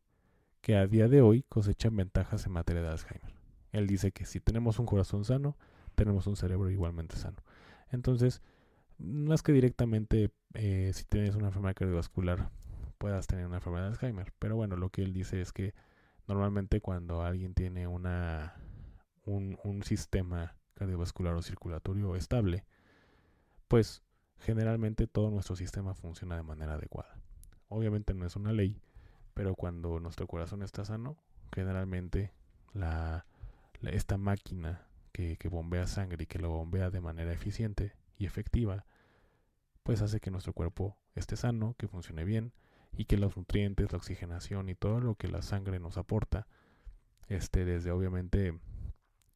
que 0.61 0.76
a 0.76 0.87
día 0.87 1.09
de 1.09 1.21
hoy 1.21 1.42
cosechan 1.49 1.97
ventajas 1.97 2.47
en 2.47 2.52
materia 2.52 2.83
de 2.83 2.88
Alzheimer. 2.88 3.35
Él 3.73 3.88
dice 3.88 4.12
que 4.12 4.26
si 4.26 4.38
tenemos 4.38 4.78
un 4.78 4.87
corazón 4.87 5.25
sano, 5.25 5.57
tenemos 5.97 6.28
un 6.28 6.37
cerebro 6.37 6.71
igualmente 6.71 7.16
sano. 7.16 7.38
Entonces, 7.90 8.42
no 8.99 9.35
es 9.35 9.42
que 9.42 9.50
directamente 9.50 10.30
eh, 10.54 10.92
si 10.95 11.02
tienes 11.02 11.35
una 11.35 11.49
enfermedad 11.49 11.75
cardiovascular 11.75 12.50
puedas 13.00 13.26
tener 13.26 13.47
una 13.47 13.57
enfermedad 13.57 13.85
de 13.85 13.92
Alzheimer, 13.92 14.30
pero 14.38 14.57
bueno, 14.57 14.76
lo 14.76 14.90
que 14.90 15.02
él 15.02 15.14
dice 15.14 15.40
es 15.40 15.54
que 15.54 15.73
normalmente 16.28 16.83
cuando 16.83 17.23
alguien 17.23 17.54
tiene 17.54 17.87
una, 17.87 18.54
un, 19.25 19.83
sistema 19.85 20.54
cardiovascular 20.75 21.33
o 21.35 21.40
circulatorio 21.40 22.14
estable, 22.14 22.66
pues 23.69 24.02
generalmente 24.38 25.07
todo 25.07 25.30
nuestro 25.30 25.57
sistema 25.57 25.95
funciona 25.95 26.37
de 26.37 26.42
manera 26.42 26.75
adecuada. 26.75 27.16
Obviamente 27.69 28.12
no 28.12 28.26
es 28.26 28.37
una 28.37 28.52
ley, 28.52 28.83
pero 29.33 29.54
cuando 29.54 29.99
nuestro 29.99 30.26
corazón 30.26 30.62
está 30.62 30.85
sano, 30.85 31.16
generalmente 31.54 32.35
la, 32.75 33.25
esta 33.80 34.19
máquina 34.19 34.87
que, 35.12 35.38
que, 35.38 35.49
bombea 35.49 35.87
sangre 35.87 36.25
y 36.25 36.26
que 36.26 36.38
lo 36.38 36.50
bombea 36.50 36.90
de 36.90 37.00
manera 37.00 37.33
eficiente 37.33 37.97
y 38.19 38.26
efectiva, 38.26 38.85
pues 39.85 40.02
hace 40.02 40.21
que 40.21 40.30
nuestro 40.30 40.52
cuerpo 40.52 40.99
esté 41.14 41.37
sano, 41.37 41.75
que 41.78 41.88
funcione 41.88 42.25
bien 42.25 42.52
y 42.97 43.04
que 43.04 43.16
los 43.16 43.37
nutrientes, 43.37 43.92
la 43.92 43.99
oxigenación 43.99 44.68
y 44.68 44.75
todo 44.75 45.00
lo 45.00 45.14
que 45.14 45.28
la 45.28 45.42
sangre 45.42 45.78
nos 45.80 45.97
aporta, 45.97 46.47
este, 47.28 47.64
desde 47.64 47.90
obviamente 47.90 48.59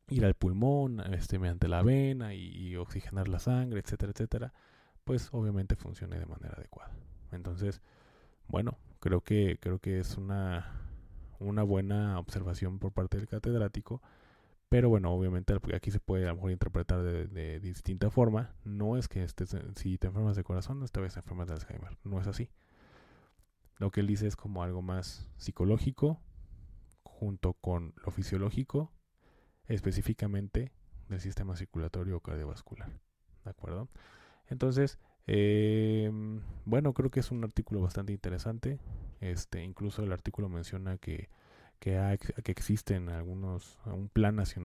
ir 0.09 0.25
al 0.25 0.35
pulmón, 0.35 1.01
este, 1.15 1.39
mediante 1.39 1.69
la 1.69 1.83
vena 1.83 2.35
y, 2.35 2.77
oxigenar 2.77 3.29
la 3.29 3.39
sangre, 3.39 3.81
etcétera, 3.81 4.13
etcétera, 4.13 4.53
pues 5.05 5.29
obviamente 5.33 5.77
funcione 5.77 6.19
de 6.19 6.27
manera 6.27 6.55
adecuada. 6.57 6.93
Entonces, 7.33 7.81
bueno, 8.49 8.79
creo 9.01 9.23
que, 9.23 9.59
creo 9.61 9.79
que 9.79 9.99
es 9.99 10.17
una, 10.17 10.73
una 11.39 11.63
buena 11.63 12.19
observación 12.19 12.79
por 12.79 12.93
parte 12.93 13.17
del 13.17 13.29
catedrático, 13.29 14.03
pero 14.69 14.89
bueno, 14.89 15.13
obviamente 15.13 15.55
aquí 15.73 15.93
se 15.93 16.01
puede 16.01 16.25
a 16.25 16.31
lo 16.31 16.35
mejor 16.35 16.51
interpretar 16.51 17.01
de, 17.03 17.61
distinta 17.61 18.11
forma. 18.11 18.55
No 18.65 18.97
es 18.97 19.07
que 19.07 19.23
estés, 19.23 19.57
si 19.77 19.99
te 19.99 20.09
enfermas 20.09 20.35
de 20.35 20.43
corazón, 20.43 20.83
esta 20.83 21.01
vez 21.01 21.17
enfermas 21.17 21.47
de 21.47 21.55
Alzheimer. 21.55 21.97
No 22.03 22.21
es 22.21 22.27
así. 22.27 22.51
Lo 23.79 23.91
que 23.91 24.01
él 24.01 24.07
dice 24.07 24.27
es 24.27 24.37
como 24.37 24.63
algo 24.63 24.83
más 24.83 25.29
psicológico, 25.37 26.21
junto 27.03 27.55
con 27.55 27.95
lo 28.05 28.11
fisiológico, 28.11 28.93
específicamente 29.67 30.73
del 31.09 31.21
sistema 31.21 31.57
circulatorio 31.57 32.21
cardiovascular. 32.21 32.91
¿De 33.45 33.51
acuerdo? 33.51 33.89
Entonces, 34.47 34.99
eh, 35.27 36.11
bueno, 36.65 36.93
creo 36.93 37.11
que 37.11 37.21
es 37.21 37.31
un 37.31 37.45
artículo 37.45 37.81
bastante 37.81 38.13
interesante. 38.13 38.79
Este, 39.21 39.63
incluso 39.63 40.03
el 40.03 40.13
artículo 40.13 40.49
menciona 40.49 40.99
que, 40.99 41.31
que, 41.79 42.19
que 42.43 42.53
existen 42.53 43.09
algunos, 43.09 43.79
un 43.87 44.09
plan 44.09 44.37
nacional. 44.37 44.65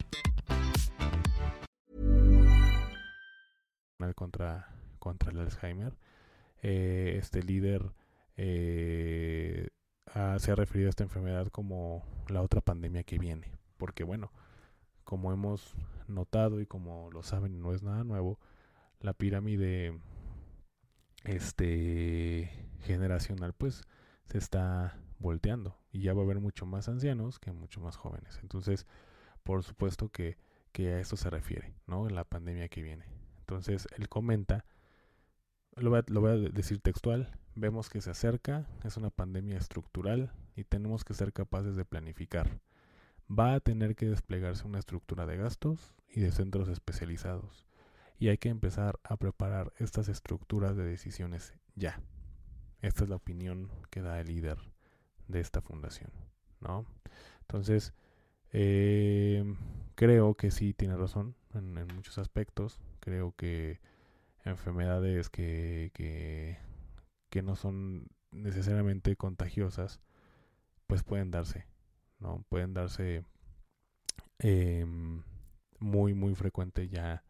contra, 4.15 4.69
contra 4.99 5.31
el 5.31 5.39
Alzheimer. 5.39 5.93
Eh, 6.63 7.15
este 7.19 7.43
líder 7.43 7.91
eh, 8.37 9.69
ha- 10.13 10.39
se 10.39 10.51
ha 10.51 10.55
referido 10.55 10.87
a 10.89 10.91
esta 10.91 11.03
enfermedad 11.03 11.47
como 11.49 12.03
la 12.29 12.41
otra 12.41 12.61
pandemia 12.61 13.03
que 13.03 13.19
viene. 13.19 13.51
Porque 13.77 14.03
bueno, 14.03 14.31
como 15.05 15.31
hemos 15.33 15.75
notado 16.07 16.61
y 16.61 16.65
como 16.67 17.09
lo 17.11 17.23
saben, 17.23 17.61
no 17.61 17.73
es 17.73 17.83
nada 17.83 18.03
nuevo, 18.03 18.39
la 19.01 19.13
pirámide 19.13 19.99
este 21.23 22.49
generacional 22.81 23.53
pues 23.53 23.83
se 24.25 24.37
está 24.37 24.97
volteando 25.19 25.77
y 25.91 26.01
ya 26.01 26.13
va 26.13 26.21
a 26.21 26.25
haber 26.25 26.39
mucho 26.39 26.65
más 26.65 26.87
ancianos 26.89 27.39
que 27.39 27.51
mucho 27.51 27.81
más 27.81 27.95
jóvenes. 27.95 28.39
Entonces, 28.41 28.87
por 29.43 29.63
supuesto 29.63 30.09
que, 30.09 30.37
que 30.71 30.93
a 30.93 30.99
eso 30.99 31.17
se 31.17 31.29
refiere, 31.29 31.73
¿no? 31.87 32.07
La 32.09 32.23
pandemia 32.23 32.69
que 32.69 32.81
viene. 32.81 33.05
Entonces, 33.51 33.85
él 33.97 34.07
comenta, 34.07 34.63
lo 35.75 35.89
voy, 35.89 36.29
a, 36.29 36.37
decir 36.37 36.79
textual, 36.79 37.37
vemos 37.53 37.89
que 37.89 37.99
se 37.99 38.09
acerca, 38.09 38.65
es 38.85 38.95
una 38.95 39.09
pandemia 39.09 39.57
estructural 39.57 40.31
y 40.55 40.63
tenemos 40.63 41.03
que 41.03 41.13
ser 41.13 41.33
capaces 41.33 41.75
de 41.75 41.83
planificar. 41.83 42.61
Va 43.29 43.53
a 43.53 43.59
tener 43.59 43.97
que 43.97 44.07
desplegarse 44.07 44.65
una 44.65 44.79
estructura 44.79 45.25
de 45.25 45.35
gastos 45.35 45.93
y 46.07 46.21
de 46.21 46.31
centros 46.31 46.69
especializados. 46.69 47.65
Y 48.19 48.29
hay 48.29 48.37
que 48.37 48.47
empezar 48.47 49.01
a 49.03 49.17
preparar 49.17 49.73
estas 49.79 50.07
estructuras 50.07 50.77
de 50.77 50.85
decisiones 50.85 51.53
ya. 51.75 51.99
Esta 52.81 53.03
es 53.03 53.09
la 53.09 53.17
opinión 53.17 53.69
que 53.89 54.01
da 54.01 54.21
el 54.21 54.27
líder 54.27 54.59
de 55.27 55.41
esta 55.41 55.61
fundación, 55.61 56.11
¿no? 56.61 56.85
Entonces, 57.41 57.93
eh, 58.53 59.43
creo 59.95 60.35
que 60.35 60.51
sí 60.51 60.73
tiene 60.73 60.95
razón 60.95 61.35
en 61.53 61.73
muchos 61.93 62.17
aspectos. 62.17 62.79
Creo 63.01 63.35
que 63.37 63.81
enfermedades 64.45 65.29
que, 65.31 65.91
que, 65.95 66.59
que 67.29 67.43
no 67.43 67.55
son 67.57 68.07
necesariamente 68.31 69.15
contagiosas, 69.17 70.01
pues 70.87 71.03
pueden 71.03 71.31
darse, 71.31 71.67
¿no? 72.19 72.45
Pueden 72.49 72.73
darse 72.73 73.25
em, 74.39 75.23
muy, 75.79 76.13
muy 76.13 76.35
frecuente 76.35 76.87
ya 76.89 77.23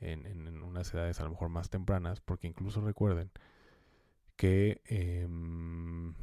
en, 0.00 0.26
en- 0.26 0.62
unas 0.62 0.92
edades 0.94 1.20
a 1.20 1.24
lo 1.24 1.30
mejor 1.30 1.48
más 1.50 1.70
tempranas, 1.70 2.20
porque 2.20 2.48
incluso 2.48 2.80
recuerden 2.82 3.30
que, 4.36 4.80
em, 4.86 6.14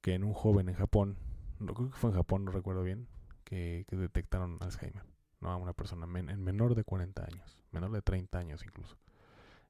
que 0.00 0.14
en 0.14 0.24
un 0.24 0.34
joven 0.34 0.68
en 0.68 0.74
Japón, 0.74 1.16
no 1.58 1.74
creo 1.74 1.90
que 1.90 1.96
fue 1.96 2.10
en 2.10 2.16
Japón, 2.16 2.44
no 2.44 2.52
recuerdo 2.52 2.82
bien, 2.82 3.08
que, 3.44 3.86
que 3.88 3.96
detectaron 3.96 4.58
Alzheimer, 4.60 5.04
¿no? 5.40 5.50
A 5.50 5.56
una 5.56 5.72
persona 5.72 6.06
men- 6.06 6.30
en 6.30 6.42
menor 6.42 6.74
de 6.74 6.84
40 6.84 7.24
años, 7.24 7.58
menor 7.74 7.92
de 7.92 8.02
30 8.02 8.38
años 8.38 8.64
incluso. 8.64 8.96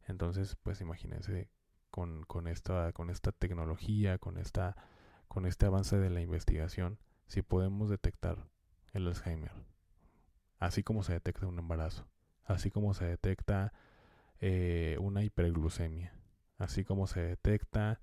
Entonces, 0.07 0.57
pues 0.63 0.81
imagínense 0.81 1.49
con, 1.91 2.25
con 2.25 2.47
esta, 2.49 2.93
con 2.93 3.11
esta 3.11 3.33
tecnología, 3.33 4.19
con 4.19 4.39
esta, 4.39 4.77
con 5.29 5.47
este 5.47 5.67
avance 5.67 5.97
de 5.97 6.11
la 6.11 6.21
investigación, 6.21 6.99
si 7.27 7.43
podemos 7.43 7.89
detectar 7.89 8.47
el 8.93 9.07
Alzheimer, 9.07 9.53
así 10.59 10.83
como 10.83 11.03
se 11.03 11.15
detecta 11.15 11.47
un 11.47 11.59
embarazo, 11.59 12.07
así 12.45 12.71
como 12.71 12.95
se 12.95 13.07
detecta 13.07 13.73
eh, 14.41 14.97
una 15.01 15.23
hiperglucemia, 15.25 16.13
así 16.59 16.85
como 16.85 17.07
se 17.07 17.21
detecta 17.21 18.01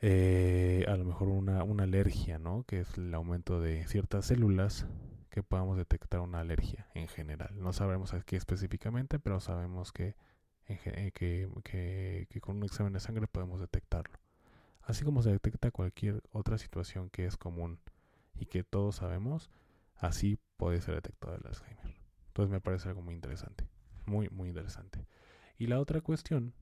eh, 0.00 0.84
a 0.88 0.96
lo 0.96 1.04
mejor 1.04 1.28
una, 1.28 1.64
una 1.64 1.84
alergia, 1.84 2.38
¿no? 2.38 2.64
Que 2.64 2.80
es 2.80 2.98
el 2.98 3.12
aumento 3.14 3.60
de 3.60 3.86
ciertas 3.86 4.26
células 4.26 4.86
que 5.34 5.42
podamos 5.42 5.76
detectar 5.76 6.20
una 6.20 6.38
alergia 6.38 6.86
en 6.94 7.08
general. 7.08 7.50
No 7.60 7.72
sabremos 7.72 8.14
a 8.14 8.20
qué 8.20 8.36
específicamente, 8.36 9.18
pero 9.18 9.40
sabemos 9.40 9.92
eh, 9.98 10.14
que, 11.12 11.48
que, 11.64 12.28
que 12.30 12.40
con 12.40 12.58
un 12.58 12.62
examen 12.62 12.92
de 12.92 13.00
sangre 13.00 13.26
podemos 13.26 13.58
detectarlo. 13.58 14.16
Así 14.82 15.04
como 15.04 15.22
se 15.22 15.32
detecta 15.32 15.72
cualquier 15.72 16.22
otra 16.30 16.56
situación 16.56 17.10
que 17.10 17.26
es 17.26 17.36
común 17.36 17.80
y 18.36 18.46
que 18.46 18.62
todos 18.62 18.94
sabemos, 18.94 19.50
así 19.96 20.38
puede 20.56 20.80
ser 20.80 20.94
detectado 20.94 21.34
el 21.34 21.44
Alzheimer. 21.48 21.96
Entonces 22.28 22.52
me 22.52 22.60
parece 22.60 22.90
algo 22.90 23.02
muy 23.02 23.16
interesante, 23.16 23.66
muy, 24.06 24.28
muy 24.28 24.50
interesante. 24.50 25.04
Y 25.58 25.66
la 25.66 25.80
otra 25.80 26.00
cuestión, 26.00 26.54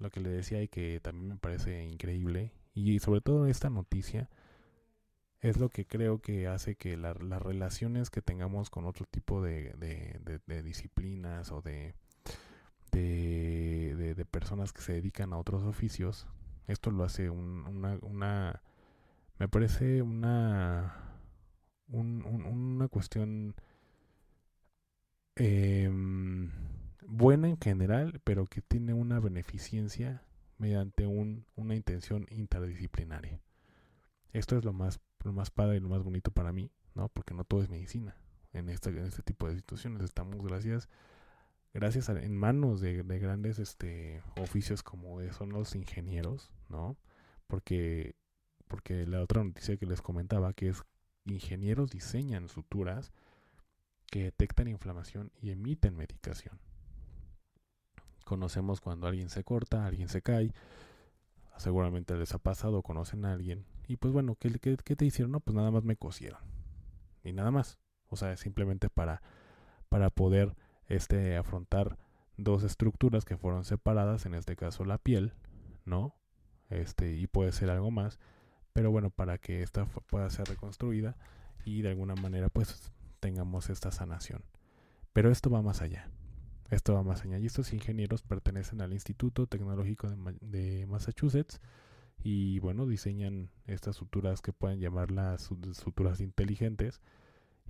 lo 0.00 0.10
que 0.10 0.20
le 0.20 0.28
decía 0.28 0.62
y 0.62 0.68
que 0.68 1.00
también 1.00 1.28
me 1.28 1.36
parece 1.36 1.82
increíble, 1.82 2.52
y 2.74 2.98
sobre 2.98 3.22
todo 3.22 3.46
esta 3.46 3.70
noticia, 3.70 4.28
es 5.40 5.58
lo 5.58 5.68
que 5.70 5.86
creo 5.86 6.20
que 6.20 6.46
hace 6.48 6.76
que 6.76 6.96
la- 6.96 7.14
las 7.14 7.42
relaciones 7.42 8.10
que 8.10 8.22
tengamos 8.22 8.70
con 8.70 8.84
otro 8.86 9.06
tipo 9.10 9.42
de, 9.42 9.72
de- 10.46 10.62
disciplinas 10.62 11.52
o 11.52 11.62
de, 11.62 11.94
de, 12.92 14.24
personas 14.26 14.72
que 14.72 14.82
se 14.82 14.94
dedican 14.94 15.32
a 15.32 15.38
otros 15.38 15.62
oficios, 15.64 16.26
esto 16.66 16.90
lo 16.90 17.04
hace 17.04 17.30
un- 17.30 17.66
una, 17.66 17.98
una, 18.02 18.62
me 19.38 19.48
parece 19.48 20.02
una, 20.02 20.94
un- 21.88 22.24
un- 22.26 22.46
una 22.46 22.88
cuestión 22.88 23.54
em, 25.36 26.50
buena 27.06 27.48
en 27.48 27.58
general, 27.60 28.20
pero 28.24 28.46
que 28.46 28.62
tiene 28.62 28.94
una 28.94 29.20
beneficencia 29.20 30.22
mediante 30.58 31.06
un, 31.06 31.44
una 31.56 31.74
intención 31.74 32.26
interdisciplinaria. 32.30 33.40
Esto 34.32 34.58
es 34.58 34.64
lo 34.64 34.72
más, 34.72 35.00
lo 35.26 35.32
más 35.32 35.50
padre 35.50 35.76
y 35.76 35.80
lo 35.80 35.88
más 35.88 36.02
bonito 36.02 36.30
para 36.30 36.52
mí, 36.52 36.70
¿no? 36.94 37.08
Porque 37.08 37.34
no 37.34 37.44
todo 37.44 37.62
es 37.62 37.68
medicina. 37.68 38.16
En 38.52 38.68
este, 38.70 38.98
este 39.06 39.22
tipo 39.22 39.48
de 39.48 39.56
situaciones 39.56 40.02
estamos 40.02 40.42
gracias, 40.42 40.88
gracias 41.74 42.08
en 42.08 42.36
manos 42.36 42.80
de, 42.80 43.02
de 43.02 43.18
grandes 43.18 43.58
este, 43.58 44.22
oficios 44.40 44.82
como 44.82 45.20
son 45.32 45.50
los 45.50 45.74
ingenieros, 45.74 46.54
¿no? 46.68 46.96
Porque, 47.46 48.14
porque 48.66 49.06
la 49.06 49.20
otra 49.20 49.44
noticia 49.44 49.76
que 49.76 49.86
les 49.86 50.00
comentaba 50.00 50.54
que 50.54 50.70
es 50.70 50.82
ingenieros 51.26 51.90
diseñan 51.90 52.48
suturas 52.48 53.12
que 54.06 54.24
detectan 54.24 54.68
inflamación 54.68 55.32
y 55.42 55.50
emiten 55.50 55.96
medicación. 55.96 56.58
Conocemos 58.24 58.80
cuando 58.80 59.06
alguien 59.06 59.28
se 59.28 59.44
corta, 59.44 59.86
alguien 59.86 60.08
se 60.08 60.22
cae, 60.22 60.52
seguramente 61.58 62.16
les 62.16 62.32
ha 62.34 62.38
pasado, 62.38 62.82
conocen 62.82 63.24
a 63.24 63.32
alguien, 63.32 63.66
y 63.88 63.96
pues 63.96 64.12
bueno, 64.12 64.36
¿qué, 64.36 64.50
qué, 64.58 64.96
te 64.96 65.04
hicieron? 65.04 65.32
No, 65.32 65.40
pues 65.40 65.54
nada 65.54 65.70
más 65.70 65.84
me 65.84 65.96
cosieron. 65.96 66.40
Y 67.22 67.32
nada 67.32 67.50
más. 67.50 67.78
O 68.08 68.16
sea, 68.16 68.36
simplemente 68.36 68.88
para, 68.88 69.22
para 69.88 70.10
poder 70.10 70.56
este, 70.88 71.36
afrontar 71.36 71.98
dos 72.36 72.62
estructuras 72.62 73.24
que 73.24 73.36
fueron 73.36 73.64
separadas, 73.64 74.26
en 74.26 74.34
este 74.34 74.56
caso 74.56 74.84
la 74.84 74.98
piel, 74.98 75.34
¿no? 75.84 76.14
Este, 76.68 77.14
y 77.14 77.26
puede 77.26 77.52
ser 77.52 77.70
algo 77.70 77.90
más, 77.90 78.18
pero 78.72 78.90
bueno, 78.90 79.10
para 79.10 79.38
que 79.38 79.62
esta 79.62 79.86
pueda 79.86 80.28
ser 80.30 80.48
reconstruida 80.48 81.16
y 81.64 81.82
de 81.82 81.90
alguna 81.90 82.14
manera 82.14 82.48
pues 82.48 82.92
tengamos 83.20 83.70
esta 83.70 83.90
sanación. 83.90 84.44
Pero 85.12 85.30
esto 85.30 85.48
va 85.50 85.62
más 85.62 85.80
allá. 85.80 86.10
Esto 86.70 86.94
va 86.94 87.02
más 87.02 87.22
allá. 87.22 87.38
Y 87.38 87.46
estos 87.46 87.72
ingenieros 87.72 88.22
pertenecen 88.22 88.82
al 88.82 88.92
Instituto 88.92 89.46
Tecnológico 89.46 90.08
de, 90.10 90.36
de 90.40 90.86
Massachusetts 90.86 91.60
y 92.22 92.58
bueno, 92.60 92.86
diseñan 92.86 93.50
estas 93.66 93.96
suturas 93.96 94.42
que 94.42 94.52
pueden 94.52 94.80
llamarlas 94.80 95.42
su- 95.42 95.74
suturas 95.74 96.20
inteligentes 96.20 97.00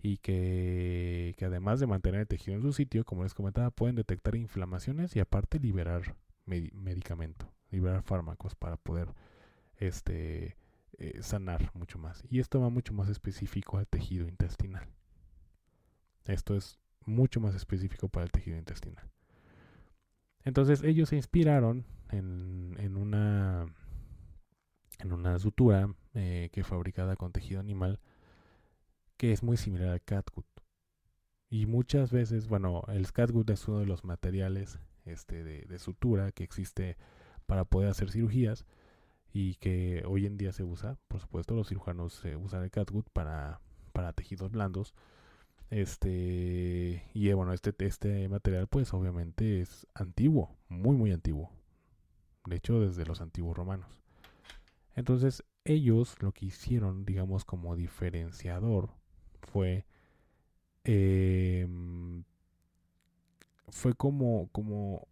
y 0.03 0.19
que, 0.19 1.35
que, 1.39 1.45
además 1.47 1.81
de 1.81 1.87
mantener 1.87 2.21
el 2.23 2.27
tejido 2.29 2.57
en 2.57 2.63
su 2.63 2.73
sitio, 2.73 3.05
como 3.05 3.23
les 3.25 3.35
comentaba, 3.35 3.71
pueden 3.71 3.97
detectar 3.97 4.37
inflamaciones 4.37 5.17
y 5.17 5.21
aparte 5.21 5.59
liberar 5.59 6.17
medicamento, 6.47 7.53
liberar 7.71 8.03
fármacos 8.03 8.55
para 8.55 8.77
poder 8.77 9.09
este, 9.79 10.57
eh, 10.99 11.19
sanar 11.23 11.71
mucho 11.75 11.99
más. 11.99 12.25
Y 12.31 12.41
esto 12.41 12.61
va 12.61 12.71
mucho 12.71 12.95
más 12.95 13.09
específico 13.09 13.79
al 13.79 13.87
tejido 13.89 14.29
intestinal. 14.29 14.89
Esto 16.25 16.57
es 16.57 16.79
mucho 17.05 17.41
más 17.41 17.55
específico 17.55 18.09
para 18.09 18.25
el 18.25 18.31
tejido 18.33 18.59
intestinal. 18.59 19.09
Entonces 20.45 20.83
ellos 20.83 21.09
se 21.09 21.17
inspiraron 21.17 21.85
en, 22.11 22.77
en 22.79 22.97
una 22.97 23.67
en 24.99 25.13
una 25.13 25.39
sutura 25.39 25.89
eh, 26.15 26.51
que 26.53 26.61
es 26.61 26.67
fabricada 26.67 27.17
con 27.17 27.33
tejido 27.33 27.61
animal 27.61 28.01
que 29.17 29.33
es 29.33 29.43
muy 29.43 29.57
similar 29.57 29.91
al 29.91 30.03
catgut. 30.03 30.47
Y 31.49 31.67
muchas 31.67 32.11
veces, 32.11 32.49
bueno, 32.49 32.83
el 32.89 33.13
catgut 33.13 33.49
es 33.51 33.67
uno 33.69 33.79
de 33.79 33.87
los 33.87 34.05
materiales 34.05 34.79
este, 35.05 35.45
de, 35.45 35.79
sutura 35.79 36.33
que 36.33 36.45
existe 36.45 36.97
para 37.47 37.65
poder 37.65 37.91
hacer 37.91 38.11
cirugías 38.11 38.67
y 39.33 39.55
que 39.57 40.03
hoy 40.07 40.27
en 40.27 40.37
día 40.37 40.53
se 40.53 40.65
usa, 40.65 40.99
por 41.09 41.21
supuesto, 41.21 41.55
los 41.55 41.69
cirujanos 41.69 42.15
se 42.15 42.37
usan 42.37 42.65
el 42.65 42.71
catgut 42.71 43.09
para, 43.11 43.61
para 43.93 44.13
tejidos 44.13 44.51
blandos. 44.51 44.95
Este, 45.71 47.09
y 47.13 47.29
eh, 47.29 47.35
bueno, 47.35 47.53
este, 47.53 47.75
este 47.85 48.29
material 48.29 48.69
pues 48.69 48.93
obviamente 48.95 49.61
es 49.61 49.87
antiguo, 49.95 50.57
muy 50.69 50.97
muy 50.97 51.13
antiguo. 51.13 51.51
De 52.47 52.57
hecho, 52.57 52.81
desde 52.81 53.05
los 53.05 53.21
antiguos 53.21 53.57
romanos. 53.57 54.06
Entonces, 54.97 55.45
ellos 55.65 56.17
lo 56.21 56.33
que 56.33 56.47
hicieron, 56.47 57.05
digamos, 57.05 57.45
como 57.45 57.77
diferenciador 57.77 58.91
fue 59.41 59.87
em, 60.85 62.25
fue 63.69 63.95
como 63.95 64.49
como 64.53 65.07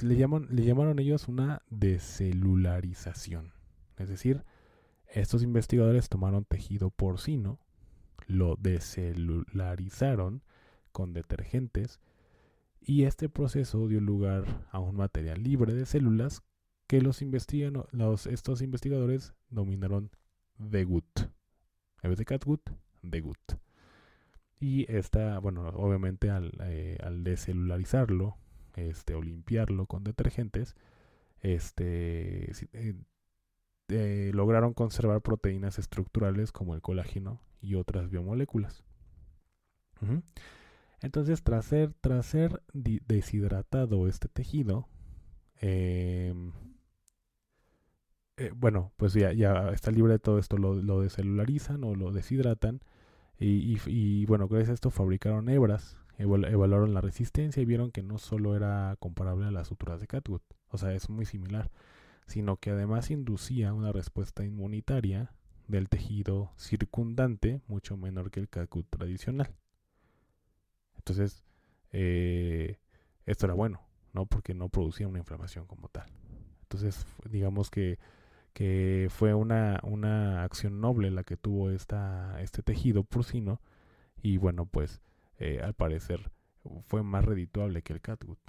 le 0.00 0.16
llaman 0.16 0.48
le 0.50 0.64
llamaron 0.64 0.98
ellos 0.98 1.28
una 1.28 1.62
decelularización. 1.70 3.52
Es 3.96 4.08
decir 4.08 4.44
estos 5.08 5.42
investigadores 5.42 6.08
tomaron 6.08 6.44
tejido 6.44 6.90
porcino 6.90 7.58
lo 8.26 8.56
decelularizaron 8.56 10.42
con 10.92 11.14
detergentes 11.14 12.00
y 12.80 13.04
este 13.04 13.28
proceso 13.28 13.88
dio 13.88 14.00
lugar 14.00 14.66
a 14.70 14.80
un 14.80 14.96
material 14.96 15.42
libre 15.42 15.74
de 15.74 15.86
células 15.86 16.42
que 16.88 17.00
los, 17.00 17.22
investigan, 17.22 17.84
los 17.92 18.26
estos 18.26 18.60
investigadores 18.62 19.34
dominaron 19.50 20.10
de 20.58 20.82
gut 20.84 21.20
en 22.02 22.10
vez 22.10 22.18
de 22.18 22.24
catgut 22.24 22.70
de 23.02 23.20
gut 23.20 23.38
y 24.60 24.90
esta, 24.92 25.38
bueno, 25.38 25.68
obviamente 25.68 26.30
al, 26.30 26.52
eh, 26.62 26.98
al 27.02 27.22
decelularizarlo, 27.22 28.36
este, 28.76 29.14
o 29.14 29.22
limpiarlo 29.22 29.86
con 29.86 30.04
detergentes, 30.04 30.74
este, 31.40 32.50
eh, 32.72 32.94
eh, 33.88 34.30
lograron 34.34 34.74
conservar 34.74 35.22
proteínas 35.22 35.78
estructurales 35.78 36.50
como 36.50 36.74
el 36.74 36.82
colágeno 36.82 37.40
y 37.60 37.76
otras 37.76 38.10
biomoléculas. 38.10 38.84
Entonces, 41.00 41.42
tras 41.42 41.64
ser, 41.64 41.92
tras 42.00 42.26
ser 42.26 42.62
deshidratado 42.72 44.06
este 44.06 44.28
tejido, 44.28 44.88
em, 48.38 48.58
bueno, 48.58 48.92
pues 48.96 49.14
ya, 49.14 49.32
ya 49.32 49.70
está 49.70 49.90
libre 49.90 50.14
de 50.14 50.18
todo 50.18 50.38
esto, 50.38 50.56
lo, 50.56 50.74
lo 50.74 51.00
decelularizan 51.00 51.84
o 51.84 51.94
lo 51.94 52.12
deshidratan 52.12 52.80
y, 53.40 54.26
bueno, 54.26 54.48
gracias 54.48 54.70
a 54.70 54.74
esto 54.74 54.90
fabricaron 54.90 55.48
hebras, 55.48 55.96
evaluaron 56.18 56.92
la 56.92 57.00
resistencia 57.00 57.62
y 57.62 57.66
vieron 57.66 57.92
que 57.92 58.02
no 58.02 58.18
solo 58.18 58.56
era 58.56 58.96
comparable 58.98 59.46
a 59.46 59.52
las 59.52 59.68
suturas 59.68 60.00
de 60.00 60.08
catgut, 60.08 60.42
o 60.70 60.78
sea, 60.78 60.92
es 60.92 61.08
muy 61.08 61.24
similar, 61.24 61.70
sino 62.26 62.56
que 62.56 62.70
además 62.70 63.10
inducía 63.10 63.72
una 63.72 63.92
respuesta 63.92 64.44
inmunitaria 64.44 65.32
del 65.68 65.88
tejido 65.88 66.50
circundante 66.56 67.60
mucho 67.68 67.96
menor 67.96 68.30
que 68.30 68.40
el 68.40 68.48
catgut 68.48 68.88
tradicional. 68.90 69.54
Entonces, 70.96 71.44
eh, 71.92 72.78
esto 73.24 73.46
era 73.46 73.54
bueno, 73.54 73.82
¿no? 74.12 74.26
Porque 74.26 74.52
no 74.52 74.68
producía 74.68 75.06
una 75.06 75.18
inflamación 75.18 75.66
como 75.66 75.88
tal. 75.88 76.10
Entonces, 76.62 77.06
digamos 77.30 77.70
que 77.70 77.98
que 78.58 79.06
fue 79.08 79.34
una, 79.34 79.78
una 79.84 80.42
acción 80.42 80.80
noble 80.80 81.12
la 81.12 81.22
que 81.22 81.36
tuvo 81.36 81.70
esta, 81.70 82.42
este 82.42 82.60
tejido 82.60 83.04
porcino 83.04 83.60
y 84.20 84.36
bueno 84.36 84.66
pues 84.66 85.00
eh, 85.38 85.60
al 85.62 85.74
parecer 85.74 86.32
fue 86.88 87.04
más 87.04 87.24
redituable 87.24 87.82
que 87.82 87.92
el 87.92 88.00
catgut 88.00 88.40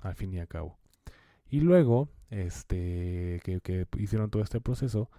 al 0.00 0.14
fin 0.14 0.32
y 0.32 0.38
al 0.38 0.48
cabo. 0.48 0.78
Y 1.50 1.60
luego 1.60 2.08
este 2.30 3.42
que, 3.44 3.60
que 3.60 3.86
hicieron 3.98 4.30
todo 4.30 4.42
este 4.42 4.58
proceso 4.62 5.10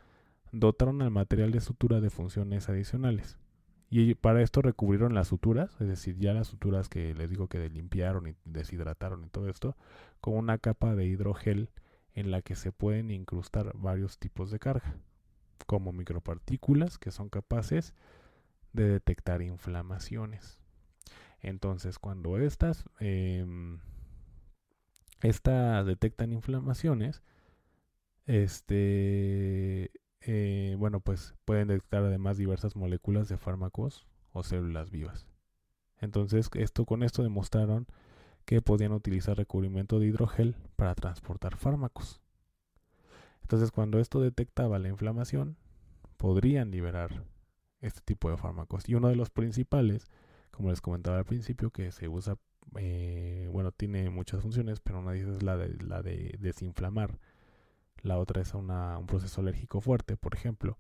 dotaron 0.52 1.04
al 1.04 1.12
material 1.12 1.52
de 1.52 1.62
sutura 1.62 2.02
de 2.02 2.10
funciones 2.10 2.70
adicionales. 2.70 3.38
Y 3.92 4.16
para 4.16 4.42
esto 4.42 4.64
recubrieron 4.64 5.14
las 5.14 5.28
suturas, 5.28 5.80
es 5.80 5.88
decir, 5.88 6.18
ya 6.18 6.34
las 6.34 6.48
suturas 6.48 6.90
que 6.90 7.14
les 7.14 7.30
digo 7.30 7.48
que 7.48 7.70
limpiaron 7.70 8.26
y 8.26 8.36
deshidrataron 8.46 9.24
y 9.26 9.30
todo 9.30 9.48
esto, 9.48 9.78
con 10.22 10.34
una 10.34 10.58
capa 10.58 10.96
de 10.96 11.06
hidrogel 11.06 11.70
en 12.14 12.32
la 12.32 12.42
que 12.42 12.56
se 12.56 12.72
pueden 12.72 13.12
incrustar 13.12 13.72
varios 13.76 14.18
tipos 14.18 14.52
de 14.52 14.60
carga, 14.60 14.96
como 15.66 15.92
micropartículas 15.94 16.98
que 16.98 17.12
son 17.12 17.30
capaces 17.30 17.94
de 18.74 18.88
detectar 18.88 19.42
inflamaciones. 19.42 20.60
Entonces, 21.42 22.00
cuando 22.00 22.38
estas, 22.38 22.86
em, 23.00 23.80
estas 25.22 25.86
detectan 25.86 26.32
inflamaciones, 26.34 27.22
este, 28.26 29.92
eh, 30.22 30.76
bueno, 30.78 31.00
pues 31.00 31.36
pueden 31.46 31.68
detectar 31.70 32.04
además 32.04 32.38
diversas 32.38 32.76
moléculas 32.76 33.28
de 33.28 33.38
fármacos 33.38 34.08
o 34.34 34.44
células 34.44 34.92
vivas. 34.92 35.26
Entonces, 36.00 36.50
esto 36.56 36.86
con 36.86 37.04
esto 37.04 37.24
demostraron 37.24 37.88
que 38.52 38.62
podían 38.62 38.92
utilizar 38.92 39.38
recubrimiento 39.38 39.98
de 39.98 40.08
hidrogel 40.08 40.58
para 40.76 40.94
transportar 40.94 41.56
fármacos. 41.56 42.20
Entonces, 43.44 43.72
cuando 43.72 43.98
esto 43.98 44.20
detectaba 44.20 44.78
la 44.78 44.90
inflamación, 44.90 45.56
podrían 46.18 46.70
liberar 46.70 47.24
este 47.80 48.02
tipo 48.02 48.30
de 48.30 48.36
fármacos. 48.36 48.90
Y 48.90 48.96
uno 48.96 49.08
de 49.08 49.16
los 49.16 49.30
principales, 49.30 50.12
como 50.52 50.70
les 50.70 50.82
comentaba 50.82 51.18
al 51.18 51.24
principio, 51.24 51.72
que 51.72 51.94
se 51.94 52.10
usa, 52.10 52.36
eh, 52.76 53.48
bueno, 53.54 53.72
tiene 53.72 54.10
muchas 54.10 54.42
funciones, 54.42 54.82
pero 54.82 55.00
una 55.00 55.14
de 55.14 55.22
ellas 55.22 55.38
es 55.38 55.44
la 55.44 55.56
de, 55.56 55.70
la 55.86 56.02
de 56.02 56.36
desinflamar. 56.38 57.20
La 58.02 58.18
otra 58.18 58.42
es 58.42 58.54
un 58.54 58.68
proceso 59.08 59.40
alérgico 59.40 59.80
fuerte, 59.80 60.18
por 60.18 60.36
ejemplo. 60.36 60.78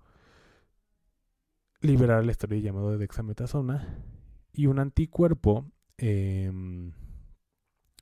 Liberar 1.79 2.21
el 2.21 2.29
esteroide 2.29 2.63
llamado 2.63 2.97
dexametasona. 2.97 4.03
Y 4.51 4.65
un 4.65 4.77
anticuerpo 4.77 5.71
em, 5.97 6.91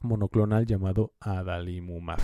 monoclonal 0.02 0.66
llamado 0.66 1.14
adalimumab. 1.20 2.20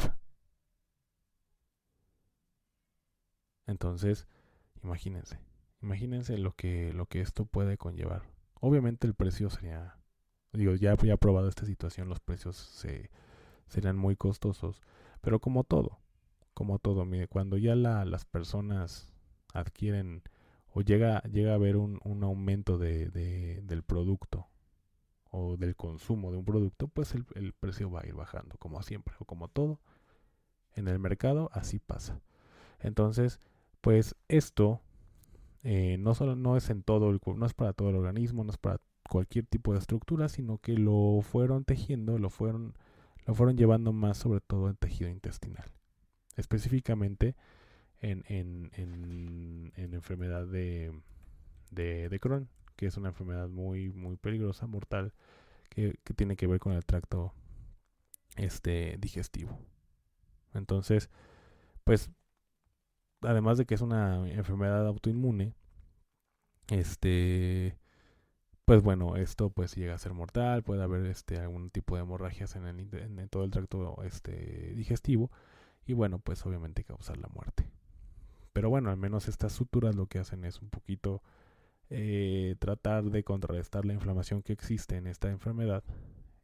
Entonces, 3.67 4.27
imagínense, 4.83 5.39
imagínense 5.81 6.37
lo 6.37 6.53
que, 6.55 6.93
lo 6.93 7.07
que 7.07 7.21
esto 7.21 7.45
puede 7.45 7.77
conllevar. 7.77 8.23
Obviamente 8.61 9.07
el 9.07 9.15
precio 9.15 9.49
sería, 9.49 9.97
digo, 10.53 10.75
ya, 10.75 10.93
he 10.93 11.17
probado 11.17 11.49
esta 11.49 11.65
situación, 11.65 12.09
los 12.09 12.19
precios 12.19 12.55
se, 12.55 13.09
serían 13.67 13.97
muy 13.97 14.15
costosos, 14.15 14.81
pero 15.21 15.39
como 15.39 15.63
todo, 15.63 15.99
como 16.53 16.79
todo, 16.79 17.05
mire, 17.05 17.27
cuando 17.27 17.57
ya 17.57 17.75
la, 17.75 18.05
las 18.05 18.25
personas 18.25 19.13
adquieren 19.53 20.23
o 20.73 20.81
llega, 20.81 21.21
llega 21.23 21.51
a 21.51 21.55
haber 21.55 21.77
un, 21.77 21.99
un 22.03 22.23
aumento 22.23 22.77
de, 22.77 23.09
del 23.09 23.83
producto 23.83 24.47
o 25.35 25.57
del 25.57 25.75
consumo 25.75 26.31
de 26.31 26.37
un 26.37 26.45
producto, 26.45 26.87
pues 26.87 27.13
el, 27.13 27.53
precio 27.53 27.91
va 27.91 28.01
a 28.01 28.07
ir 28.07 28.13
bajando, 28.13 28.55
como 28.57 28.81
siempre, 28.81 29.15
o 29.19 29.25
como 29.25 29.49
todo 29.49 29.81
en 30.75 30.87
el 30.87 30.97
mercado, 30.97 31.49
así 31.51 31.79
pasa. 31.79 32.21
Entonces, 32.79 33.39
pues 33.81 34.15
esto 34.29 34.79
eh, 35.63 35.97
no 35.99 36.15
solo 36.15 36.37
no 36.37 36.55
es 36.55 36.69
en 36.69 36.83
todo 36.83 37.09
el 37.09 37.19
no 37.35 37.45
es 37.45 37.53
para 37.53 37.73
todo 37.73 37.89
el 37.89 37.97
organismo, 37.97 38.45
no 38.45 38.51
es 38.51 38.57
para 38.57 38.79
cualquier 39.09 39.45
tipo 39.45 39.73
de 39.73 39.79
estructura, 39.79 40.29
sino 40.29 40.57
que 40.59 40.73
lo 40.73 41.19
fueron 41.21 41.65
tejiendo, 41.65 42.17
lo 42.17 42.29
fueron, 42.29 42.73
lo 43.25 43.35
fueron 43.35 43.57
llevando 43.57 43.91
más 43.91 44.17
sobre 44.17 44.39
todo 44.39 44.69
en 44.69 44.77
tejido 44.77 45.09
intestinal. 45.09 45.69
Específicamente 46.37 47.35
en, 47.99 48.23
en, 48.29 48.71
en, 48.73 49.73
en 49.75 49.93
enfermedad 49.93 50.47
de, 50.47 50.93
de, 51.71 52.07
de 52.07 52.19
Crohn 52.19 52.47
que 52.75 52.87
es 52.87 52.97
una 52.97 53.09
enfermedad 53.09 53.49
muy, 53.49 53.89
muy 53.89 54.17
peligrosa, 54.17 54.67
mortal, 54.67 55.13
que, 55.69 55.97
tiene 56.15 56.35
que 56.35 56.47
ver 56.47 56.59
con 56.59 56.73
el 56.73 56.85
tracto 56.85 57.33
este, 58.37 58.97
digestivo. 58.99 59.59
Entonces, 60.53 61.09
pues, 61.83 62.11
además 63.21 63.57
de 63.57 63.65
que 63.65 63.75
es 63.75 63.81
una 63.81 64.27
enfermedad 64.29 64.87
autoinmune, 64.87 65.53
este, 66.69 67.77
pues 68.65 68.81
bueno, 68.81 69.15
esto 69.17 69.51
pues 69.51 69.75
llega 69.75 69.93
a 69.95 69.99
ser 69.99 70.13
mortal, 70.13 70.63
puede 70.63 70.83
haber 70.83 71.05
este 71.05 71.39
algún 71.39 71.69
tipo 71.69 71.95
de 71.95 72.01
hemorragias 72.01 72.55
en, 72.55 72.65
el, 72.65 72.93
en 72.93 73.29
todo 73.29 73.43
el 73.43 73.51
tracto 73.51 74.01
este 74.03 74.73
digestivo 74.75 75.31
y 75.85 75.93
bueno, 75.93 76.19
pues 76.19 76.45
obviamente 76.45 76.83
causar 76.83 77.17
la 77.17 77.27
muerte. 77.27 77.69
Pero 78.53 78.69
bueno, 78.69 78.89
al 78.89 78.97
menos 78.97 79.27
estas 79.27 79.53
suturas 79.53 79.95
lo 79.95 80.07
que 80.07 80.19
hacen 80.19 80.45
es 80.45 80.61
un 80.61 80.69
poquito 80.69 81.21
eh, 81.89 82.55
tratar 82.59 83.05
de 83.05 83.23
contrarrestar 83.23 83.85
la 83.85 83.93
inflamación 83.93 84.41
que 84.41 84.53
existe 84.53 84.97
en 84.97 85.07
esta 85.07 85.29
enfermedad. 85.29 85.83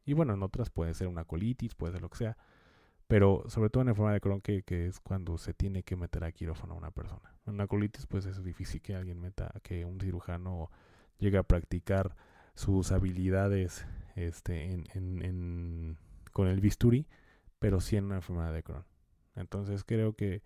Y 0.05 0.13
bueno, 0.13 0.33
en 0.33 0.43
otras 0.43 0.69
puede 0.69 0.93
ser 0.93 1.07
una 1.07 1.25
colitis, 1.25 1.75
puede 1.75 1.93
ser 1.93 2.01
lo 2.01 2.09
que 2.09 2.17
sea. 2.17 2.37
Pero 3.07 3.43
sobre 3.47 3.69
todo 3.69 3.81
en 3.81 3.87
la 3.87 3.91
enfermedad 3.91 4.13
de 4.13 4.21
Crohn, 4.21 4.41
que, 4.41 4.63
es 4.87 4.99
cuando 5.01 5.37
se 5.37 5.53
tiene 5.53 5.83
que 5.83 5.97
meter 5.97 6.23
a 6.23 6.31
quirófano 6.31 6.75
a 6.75 6.77
una 6.77 6.91
persona. 6.91 7.35
En 7.45 7.55
una 7.55 7.67
colitis, 7.67 8.07
pues 8.07 8.25
es 8.25 8.41
difícil 8.43 8.81
que 8.81 8.95
alguien 8.95 9.19
meta, 9.19 9.53
que 9.63 9.83
un 9.83 9.99
cirujano 9.99 10.71
llegue 11.17 11.37
a 11.37 11.43
practicar 11.43 12.15
sus 12.55 12.91
habilidades 12.91 13.85
este, 14.15 14.71
en, 14.71 14.85
en, 14.93 15.97
con 16.31 16.47
el 16.47 16.61
bisturí, 16.61 17.07
pero 17.59 17.81
sí 17.81 17.97
en 17.97 18.05
una 18.05 18.15
enfermedad 18.15 18.53
de 18.53 18.63
Crohn. 18.63 18.85
Entonces 19.35 19.83
creo 19.83 20.13
que 20.13 20.41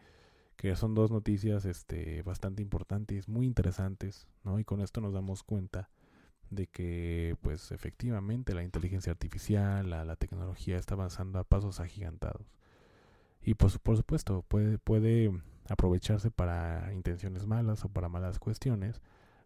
que 0.57 0.75
son 0.75 0.95
dos 0.95 1.11
noticias 1.11 1.65
este, 1.65 2.21
bastante 2.23 2.61
importantes, 2.61 3.27
muy 3.27 3.45
interesantes, 3.45 4.27
¿no? 4.43 4.59
Y 4.59 4.63
con 4.63 4.81
esto 4.81 5.01
nos 5.01 5.13
damos 5.13 5.43
cuenta 5.43 5.89
de 6.49 6.67
que, 6.67 7.35
pues, 7.41 7.71
efectivamente 7.71 8.53
la 8.53 8.63
inteligencia 8.63 9.11
artificial, 9.11 9.89
la, 9.89 10.15
tecnología 10.15 10.77
está 10.77 10.95
avanzando 10.95 11.39
a 11.39 11.43
pasos 11.43 11.79
agigantados. 11.79 12.53
Y 13.41 13.55
pues, 13.55 13.77
por 13.79 13.97
supuesto, 13.97 14.43
puede, 14.47 14.77
puede 14.79 15.31
aprovecharse 15.69 16.31
para 16.31 16.93
intenciones 16.93 17.45
malas 17.45 17.83
o 17.85 17.89
para 17.89 18.09
malas 18.09 18.39
cuestiones, 18.39 19.01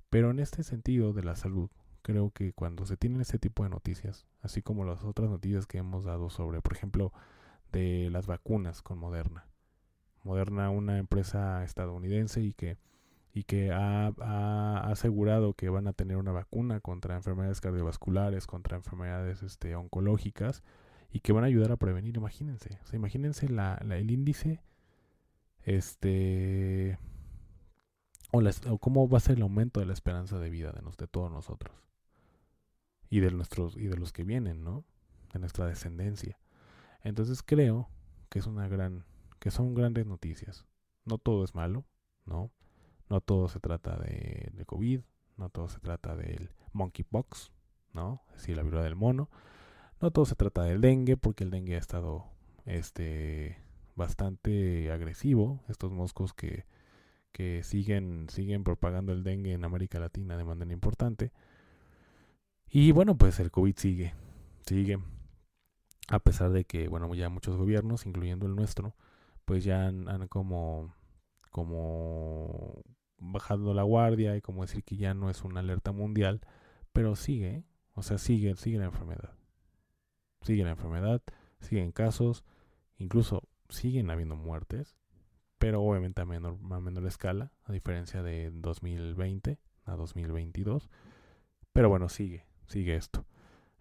pero 0.09 0.31
en 0.31 0.39
este 0.39 0.63
sentido 0.63 1.13
de 1.13 1.23
la 1.23 1.35
salud, 1.35 1.69
creo 2.01 2.31
que 2.31 2.53
cuando 2.53 2.85
se 2.85 2.97
tienen 2.97 3.21
este 3.21 3.39
tipo 3.39 3.63
de 3.63 3.69
noticias, 3.69 4.25
así 4.41 4.61
como 4.61 4.85
las 4.85 5.03
otras 5.03 5.29
noticias 5.29 5.67
que 5.67 5.79
hemos 5.79 6.05
dado 6.05 6.29
sobre, 6.29 6.61
por 6.61 6.73
ejemplo, 6.73 7.13
de 7.71 8.09
las 8.11 8.25
vacunas 8.25 8.81
con 8.81 8.97
Moderna, 8.97 9.48
Moderna, 10.23 10.69
una 10.69 10.97
empresa 10.97 11.63
estadounidense 11.63 12.41
y 12.41 12.53
que, 12.53 12.77
y 13.33 13.43
que 13.43 13.71
ha, 13.71 14.07
asegurado 14.89 15.53
que 15.53 15.69
van 15.69 15.87
a 15.87 15.93
tener 15.93 16.17
una 16.17 16.31
vacuna 16.31 16.79
contra 16.79 17.15
enfermedades 17.15 17.61
cardiovasculares, 17.61 18.47
contra 18.47 18.77
enfermedades 18.77 19.43
este, 19.43 19.75
oncológicas 19.75 20.63
y 21.11 21.21
que 21.21 21.31
van 21.31 21.43
a 21.43 21.47
ayudar 21.47 21.71
a 21.71 21.77
prevenir. 21.77 22.17
Imagínense, 22.17 22.79
o 22.91 22.95
imagínense 22.95 23.49
la, 23.49 23.75
el 23.75 24.11
índice, 24.11 24.61
este, 25.63 26.97
o, 28.31 28.41
o, 28.41 28.77
cómo 28.77 29.07
va 29.09 29.17
a 29.17 29.21
ser 29.21 29.37
el 29.37 29.43
aumento 29.43 29.79
de 29.79 29.85
la 29.85 29.93
esperanza 29.93 30.39
de 30.39 30.49
vida 30.49 30.71
de, 30.71 30.81
de 30.97 31.07
todos 31.07 31.31
nosotros 31.31 31.75
y 33.09 33.19
de 33.19 33.31
nuestros 33.31 33.75
y 33.75 33.87
de 33.87 33.97
los 33.97 34.13
que 34.13 34.23
vienen, 34.23 34.63
¿no? 34.63 34.85
De 35.33 35.39
nuestra 35.39 35.65
descendencia. 35.65 36.39
Entonces 37.03 37.41
creo 37.43 37.89
que 38.29 38.39
es 38.39 38.45
una 38.45 38.67
gran 38.67 39.05
que 39.39 39.51
son 39.51 39.73
grandes 39.73 40.05
noticias. 40.05 40.65
No 41.05 41.17
todo 41.17 41.43
es 41.43 41.55
malo, 41.55 41.85
¿no? 42.25 42.51
No 43.09 43.21
todo 43.21 43.47
se 43.47 43.59
trata 43.59 43.97
de, 43.97 44.51
COVID, 44.65 45.01
no 45.37 45.49
todo 45.49 45.67
se 45.69 45.79
trata 45.79 46.15
del 46.15 46.51
monkeypox, 46.73 47.51
¿no? 47.93 48.21
Es 48.29 48.41
decir, 48.41 48.57
la 48.57 48.63
viruela 48.63 48.83
del 48.83 48.95
mono. 48.95 49.29
No 50.01 50.11
todo 50.11 50.25
se 50.25 50.35
trata 50.35 50.63
del 50.63 50.81
dengue, 50.81 51.17
porque 51.17 51.43
el 51.43 51.49
dengue 51.49 51.75
ha 51.75 51.79
estado 51.79 52.25
este 52.65 53.57
bastante 53.95 54.91
agresivo. 54.91 55.63
Estos 55.67 55.91
moscos 55.91 56.33
que, 56.33 56.65
que 57.31 57.63
siguen, 57.63 58.27
siguen 58.29 58.63
propagando 58.63 59.11
el 59.11 59.23
dengue 59.23 59.53
en 59.53 59.65
América 59.65 59.99
Latina 59.99 60.37
de 60.37 60.43
manera 60.43 60.71
importante. 60.71 61.31
Y 62.69 62.91
bueno, 62.91 63.17
pues 63.17 63.39
el 63.39 63.49
COVID 63.49 63.75
sigue, 63.75 64.13
sigue. 64.65 64.99
A 66.09 66.19
pesar 66.19 66.51
de 66.51 66.65
que, 66.65 66.87
bueno, 66.87 67.13
ya 67.15 67.29
muchos 67.29 67.57
gobiernos, 67.57 68.05
incluyendo 68.05 68.45
el 68.45 68.55
nuestro, 68.55 68.95
pues 69.49 69.63
ya 69.63 69.87
han, 69.87 70.27
como, 70.27 70.93
como 71.49 72.83
bajado 73.17 73.73
la 73.73 73.81
guardia 73.81 74.37
y 74.37 74.41
como 74.41 74.61
decir 74.61 74.83
que 74.83 74.95
ya 74.95 75.15
no 75.15 75.31
es 75.31 75.43
una 75.43 75.61
alerta 75.61 75.91
mundial, 75.91 76.41
pero 76.93 77.15
sigue, 77.15 77.63
o 77.95 78.03
sea, 78.03 78.19
sigue, 78.19 78.55
sigue 78.57 78.77
la 78.77 78.85
enfermedad. 78.85 79.33
Sigue 80.43 80.63
la 80.63 80.69
enfermedad, 80.69 81.23
siguen 81.61 81.91
casos, 81.91 82.43
incluso 82.97 83.41
siguen 83.69 84.11
habiendo 84.11 84.35
muertes, 84.35 84.95
pero 85.57 85.81
obviamente 85.81 86.21
a 86.21 86.25
menor, 86.25 86.59
a 86.69 86.79
menor 86.79 87.07
escala, 87.07 87.51
a 87.63 87.71
diferencia 87.71 88.21
de 88.21 88.51
2020 88.51 89.57
a 89.85 89.95
2022. 89.95 90.91
Pero 91.73 91.89
bueno, 91.89 92.07
sigue, 92.07 92.45
sigue 92.67 92.95
esto. 92.95 93.25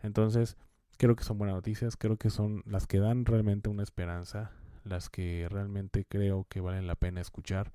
Entonces, 0.02 0.56
creo 0.96 1.14
que 1.14 1.24
son 1.24 1.36
buenas 1.36 1.56
noticias, 1.56 1.98
creo 1.98 2.16
que 2.16 2.30
son 2.30 2.62
las 2.64 2.86
que 2.86 3.00
dan 3.00 3.26
realmente 3.26 3.68
una 3.68 3.82
esperanza 3.82 4.52
las 4.88 5.10
que 5.10 5.46
realmente 5.50 6.04
creo 6.04 6.46
que 6.48 6.60
valen 6.60 6.86
la 6.86 6.94
pena 6.94 7.20
escuchar. 7.20 7.72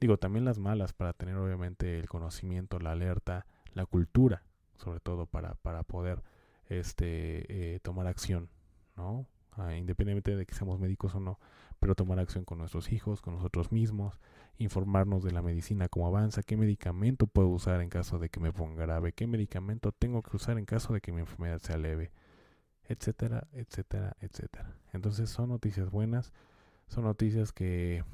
Digo, 0.00 0.18
también 0.18 0.44
las 0.44 0.58
malas 0.58 0.92
para 0.92 1.12
tener 1.12 1.36
obviamente 1.36 1.98
el 1.98 2.08
conocimiento, 2.08 2.78
la 2.78 2.92
alerta, 2.92 3.46
la 3.74 3.86
cultura, 3.86 4.42
sobre 4.76 5.00
todo 5.00 5.26
para, 5.26 5.54
para 5.56 5.82
poder 5.82 6.22
este, 6.66 7.74
eh, 7.74 7.80
tomar 7.80 8.06
acción, 8.06 8.48
¿no? 8.96 9.26
Ah, 9.56 9.74
independientemente 9.74 10.36
de 10.36 10.46
que 10.46 10.54
seamos 10.54 10.78
médicos 10.78 11.14
o 11.14 11.20
no, 11.20 11.38
pero 11.80 11.94
tomar 11.94 12.18
acción 12.18 12.44
con 12.44 12.58
nuestros 12.58 12.92
hijos, 12.92 13.20
con 13.20 13.34
nosotros 13.34 13.72
mismos, 13.72 14.18
informarnos 14.58 15.24
de 15.24 15.32
la 15.32 15.42
medicina, 15.42 15.88
cómo 15.88 16.06
avanza, 16.06 16.42
qué 16.42 16.56
medicamento 16.56 17.26
puedo 17.26 17.48
usar 17.48 17.80
en 17.80 17.88
caso 17.88 18.18
de 18.18 18.28
que 18.28 18.38
me 18.38 18.52
ponga 18.52 18.82
grave, 18.82 19.12
qué 19.12 19.26
medicamento 19.26 19.92
tengo 19.92 20.22
que 20.22 20.36
usar 20.36 20.56
en 20.56 20.66
caso 20.66 20.92
de 20.92 21.00
que 21.00 21.12
mi 21.12 21.20
enfermedad 21.20 21.58
sea 21.58 21.78
leve, 21.78 22.12
etcétera, 22.84 23.48
etcétera, 23.52 24.16
etcétera. 24.20 24.76
Entonces 24.92 25.30
son 25.30 25.48
noticias 25.48 25.90
buenas, 25.90 26.32
son 26.90 27.04
noticias 27.04 27.52
que, 27.52 28.04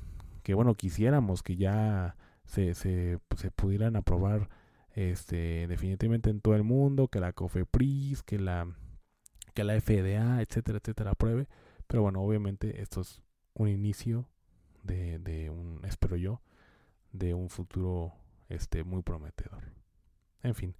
que 0.42 0.54
bueno, 0.54 0.74
quisiéramos 0.74 1.42
que 1.42 1.56
ya 1.56 2.14
se, 2.44 2.74
se, 2.74 3.18
se 3.36 3.50
pudieran 3.50 3.96
aprobar 3.96 4.48
este 4.92 5.66
definitivamente 5.66 6.30
en 6.30 6.40
todo 6.40 6.54
el 6.54 6.62
mundo, 6.62 7.08
que 7.08 7.18
la 7.18 7.32
COFEPRIS, 7.32 8.22
que 8.22 8.38
la 8.38 8.68
que 9.54 9.64
la 9.64 9.80
FDA, 9.80 10.42
etcétera, 10.42 10.78
etcétera, 10.78 11.12
apruebe. 11.12 11.48
Pero 11.86 12.02
bueno, 12.02 12.20
obviamente 12.20 12.82
esto 12.82 13.00
es 13.00 13.22
un 13.54 13.68
inicio 13.68 14.28
de, 14.82 15.18
de 15.18 15.48
un, 15.48 15.80
espero 15.84 16.16
yo, 16.16 16.42
de 17.12 17.32
un 17.32 17.48
futuro 17.48 18.12
este 18.50 18.84
muy 18.84 19.02
prometedor. 19.02 19.64
En 20.42 20.54
fin, 20.54 20.76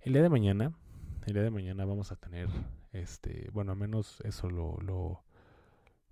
el 0.00 0.14
día 0.14 0.22
de 0.22 0.30
mañana, 0.30 0.72
el 1.26 1.34
día 1.34 1.42
de 1.42 1.50
mañana 1.50 1.84
vamos 1.84 2.10
a 2.10 2.16
tener 2.16 2.48
este, 2.92 3.50
bueno, 3.52 3.72
al 3.72 3.78
menos 3.78 4.20
eso 4.22 4.48
lo, 4.48 4.78
lo, 4.80 5.22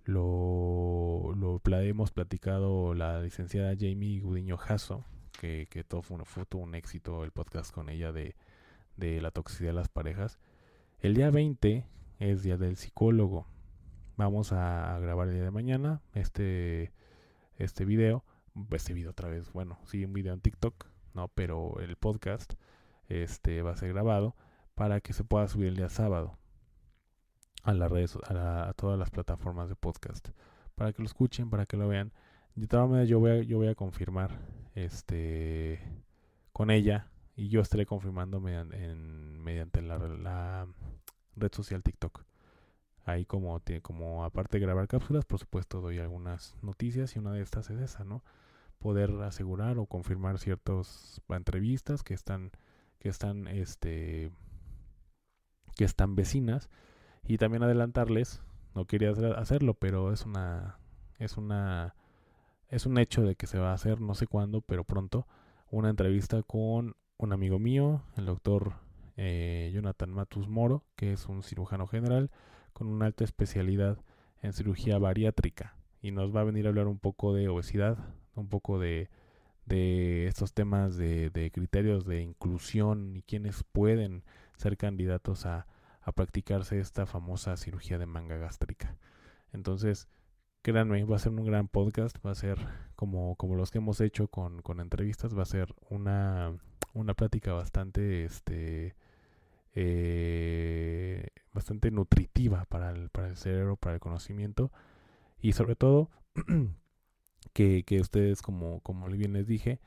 lo, 0.05 1.33
lo 1.35 1.61
hemos 1.79 2.11
platicado 2.11 2.93
la 2.93 3.21
licenciada 3.21 3.75
Jamie 3.77 4.21
Gudiño 4.21 4.57
Jasso, 4.57 5.03
que, 5.39 5.67
que 5.69 5.83
todo 5.83 6.01
fue, 6.01 6.45
un 6.53 6.75
éxito 6.75 7.23
el 7.23 7.31
podcast 7.31 7.73
con 7.73 7.89
ella 7.89 8.11
de, 8.11 8.35
de 8.97 9.19
la 9.21 9.31
toxicidad 9.31 9.71
de 9.71 9.75
las 9.75 9.89
parejas. 9.89 10.39
El 10.99 11.15
día 11.15 11.31
20 11.31 11.85
es 12.19 12.43
día 12.43 12.57
del 12.57 12.77
psicólogo. 12.77 13.47
Vamos 14.15 14.53
a, 14.53 14.97
grabar 14.99 15.27
el 15.27 15.33
día 15.33 15.43
de 15.43 15.51
mañana 15.51 16.01
este, 16.13 16.93
este 17.57 17.85
video. 17.85 18.23
Este 18.71 18.93
video 18.93 19.11
otra 19.11 19.27
vez, 19.27 19.51
bueno, 19.51 19.77
sí, 19.85 20.05
un 20.05 20.13
video 20.13 20.33
en 20.33 20.39
TikTok, 20.39 20.87
no, 21.13 21.27
pero 21.27 21.81
el 21.81 21.97
podcast 21.97 22.53
este 23.09 23.61
va 23.61 23.71
a 23.71 23.77
ser 23.77 23.89
grabado 23.89 24.33
para 24.75 25.01
que 25.01 25.11
se 25.11 25.25
pueda 25.25 25.49
subir 25.49 25.67
el 25.67 25.75
día 25.75 25.89
sábado 25.89 26.37
a 27.65 27.73
las 27.73 27.91
redes, 27.91 28.17
a, 28.27 28.71
todas 28.75 28.97
las 28.97 29.09
plataformas 29.09 29.67
de 29.69 29.75
podcast, 29.75 30.29
para 30.75 30.93
que 30.93 31.01
lo 31.01 31.07
escuchen, 31.07 31.49
para 31.49 31.65
que 31.65 31.77
lo 31.77 31.87
vean. 31.87 32.13
De 32.53 32.67
todas 32.67 32.87
maneras, 32.87 33.09
yo 33.09 33.19
voy 33.19 33.31
a, 33.31 33.41
yo 33.41 33.57
voy 33.57 33.67
a 33.67 33.75
confirmar 33.75 34.39
este 34.75 35.81
con 36.53 36.69
ella 36.69 37.09
y 37.35 37.49
yo 37.49 37.61
estaré 37.61 37.85
confirmando 37.85 38.39
mediante, 38.39 38.77
mediante 38.95 39.81
la, 39.81 39.97
la, 39.97 40.67
red 41.35 41.51
social 41.51 41.83
TikTok. 41.83 42.23
Ahí 43.03 43.25
como, 43.25 43.61
como 43.81 44.23
aparte 44.23 44.57
de 44.57 44.65
grabar 44.65 44.87
cápsulas, 44.87 45.25
por 45.25 45.39
supuesto 45.39 45.81
doy 45.81 45.97
algunas 45.97 46.55
noticias 46.61 47.15
y 47.15 47.19
una 47.19 47.33
de 47.33 47.41
estas 47.41 47.69
es 47.71 47.81
esa, 47.81 48.03
¿no? 48.03 48.23
Poder 48.77 49.11
asegurar 49.23 49.79
o 49.79 49.87
confirmar 49.87 50.37
ciertas 50.37 51.21
entrevistas 51.29 52.03
que 52.03 52.13
están 52.13 52.51
que 52.99 53.09
están 53.09 53.47
este 53.47 54.31
que 55.75 55.83
están 55.83 56.15
vecinas 56.15 56.69
y 57.27 57.37
también 57.37 57.63
adelantarles, 57.63 58.41
no 58.73 58.85
quería 58.85 59.11
hacerlo, 59.37 59.73
pero 59.73 60.11
es 60.11 60.25
una 60.25 60.77
es 61.17 61.37
una 61.37 61.95
es 62.69 62.85
un 62.85 62.97
hecho 62.97 63.21
de 63.21 63.35
que 63.35 63.47
se 63.47 63.59
va 63.59 63.71
a 63.71 63.75
hacer 63.75 64.01
no 64.01 64.15
sé 64.15 64.27
cuándo, 64.27 64.61
pero 64.61 64.83
pronto 64.83 65.27
una 65.69 65.89
entrevista 65.89 66.41
con 66.43 66.95
un 67.17 67.33
amigo 67.33 67.59
mío, 67.59 68.03
el 68.17 68.25
doctor 68.25 68.73
eh, 69.17 69.71
Jonathan 69.73 70.11
Matus 70.11 70.47
Moro, 70.47 70.83
que 70.95 71.13
es 71.13 71.27
un 71.27 71.43
cirujano 71.43 71.87
general 71.87 72.31
con 72.73 72.87
una 72.87 73.05
alta 73.05 73.23
especialidad 73.23 73.97
en 74.41 74.53
cirugía 74.53 74.97
bariátrica. 74.97 75.75
Y 76.01 76.11
nos 76.11 76.35
va 76.35 76.41
a 76.41 76.43
venir 76.43 76.65
a 76.65 76.69
hablar 76.69 76.87
un 76.87 76.99
poco 76.99 77.33
de 77.33 77.47
obesidad, 77.47 77.97
un 78.35 78.49
poco 78.49 78.79
de, 78.79 79.09
de 79.65 80.27
estos 80.27 80.53
temas 80.53 80.97
de, 80.97 81.51
criterios 81.53 82.05
de 82.05 82.21
inclusión 82.21 83.15
y 83.15 83.21
quienes 83.23 83.63
pueden 83.63 84.23
ser 84.57 84.77
candidatos 84.77 85.45
a, 85.45 85.67
a 86.05 86.11
practicarse 86.11 86.79
esta 86.79 87.07
famosa 87.07 87.57
cirugía 87.57 87.97
de 87.97 88.05
manga 88.05 88.37
gástrica. 88.37 88.95
Entonces, 89.51 90.07
créanme, 90.61 91.03
va 91.03 91.15
a 91.15 91.19
ser 91.19 91.31
un 91.31 91.43
gran 91.43 91.67
podcast, 91.67 92.15
va 92.23 92.31
a 92.31 92.35
ser 92.35 92.59
como, 92.95 93.35
como 93.35 93.55
los 93.55 93.71
que 93.71 93.79
hemos 93.79 93.99
hecho 94.01 94.27
con, 94.27 94.61
con 94.61 94.79
entrevistas, 94.79 95.35
va 95.35 95.41
a 95.41 95.45
ser 95.45 95.73
una, 95.89 96.55
una 96.93 97.15
plática 97.15 97.53
bastante, 97.53 98.23
este, 98.23 98.95
eh, 99.73 101.27
bastante 101.53 101.89
nutritiva 101.89 102.65
para 102.65 102.91
el, 102.91 103.09
para 103.09 103.29
el 103.29 103.35
cerebro, 103.35 103.75
para 103.75 103.95
el 103.95 103.99
conocimiento 103.99 104.71
y 105.39 105.53
sobre 105.53 105.75
todo 105.75 106.11
que, 107.53 107.83
que 107.83 107.99
ustedes, 107.99 108.43
como, 108.43 108.79
como 108.81 109.07
bien 109.07 109.33
les 109.33 109.47
dije, 109.47 109.81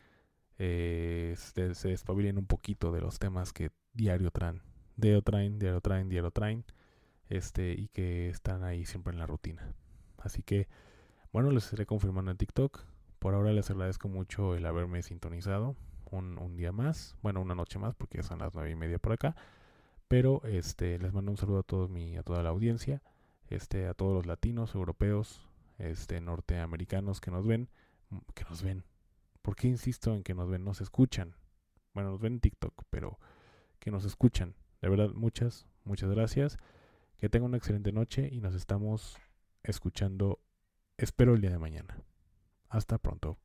eh, 0.59 1.37
se, 1.37 1.75
se 1.75 1.97
un 2.37 2.47
poquito 2.47 2.91
de 2.91 3.01
los 3.01 3.21
temas 3.21 3.53
que 3.53 3.71
diario 3.93 4.33
traen, 4.33 4.63
diario 4.99 5.23
traen, 5.23 5.59
diario 5.59 5.81
traen, 5.81 6.09
diario 6.09 6.31
traen, 6.31 6.65
este, 7.31 7.73
y 7.73 7.89
que 7.89 8.29
están 8.29 8.65
ahí 8.65 8.85
siempre 8.85 9.13
en 9.13 9.19
la 9.19 9.27
rutina. 9.27 9.75
Así 10.19 10.43
que, 10.43 10.69
bueno, 11.33 11.51
les 11.51 11.65
estaré 11.65 11.87
confirmando 11.87 12.31
en 12.31 12.37
TikTok. 12.37 12.81
Por 13.19 13.35
ahora 13.35 13.53
les 13.53 13.71
agradezco 13.71 14.09
mucho 14.09 14.55
el 14.55 14.67
haberme 14.67 15.03
sintonizado 15.03 15.77
un, 16.11 16.39
un 16.39 16.57
día 16.57 16.73
más, 16.73 17.17
bueno, 17.23 17.41
una 17.41 17.55
noche 17.55 17.79
más, 17.79 17.95
porque 17.95 18.23
son 18.23 18.41
las 18.41 18.55
nueve 18.55 18.71
y 18.71 18.77
media 18.77 18.99
por 18.99 19.13
acá. 19.13 19.35
Pero 20.09 20.43
este, 20.45 20.99
les 20.99 21.13
mando 21.13 21.31
un 21.31 21.37
saludo 21.37 21.61
a 21.61 21.63
todos 21.63 21.91
mi, 21.91 22.17
a 22.17 22.23
toda 22.23 22.43
la 22.43 22.49
audiencia, 22.49 23.03
este, 23.51 23.87
a 23.87 23.95
todos 23.95 24.15
los 24.15 24.27
latinos, 24.27 24.75
europeos, 24.75 25.47
este, 25.79 26.21
norteamericanos 26.21 27.21
que 27.21 27.31
nos 27.31 27.47
ven, 27.47 27.69
que 28.35 28.45
nos 28.45 28.63
ven. 28.63 28.85
¿Por 29.43 29.55
qué 29.55 29.69
insisto 29.69 30.15
en 30.15 30.23
que 30.23 30.35
nos 30.35 30.49
ven? 30.49 30.65
Nos 30.65 30.81
escuchan. 30.81 31.35
Bueno, 31.95 32.11
nos 32.11 32.21
ven 32.21 32.35
en 32.35 32.41
TikTok, 32.41 32.85
pero 32.91 33.19
que 33.79 33.91
nos 33.91 34.05
escuchan. 34.05 34.55
De 34.81 34.89
verdad, 34.89 35.11
muchas, 35.15 35.67
muchas 35.85 36.11
gracias. 36.11 36.59
Que 37.19 37.29
tengan 37.29 37.49
una 37.49 37.57
excelente 37.57 37.93
noche 37.93 38.29
y 38.31 38.41
nos 38.41 38.55
estamos 38.55 39.17
escuchando, 39.65 40.39
espero 40.97 41.35
el 41.35 41.41
día 41.41 41.51
de 41.51 41.59
mañana. 41.59 42.03
Hasta 42.69 42.99
pronto. 42.99 43.39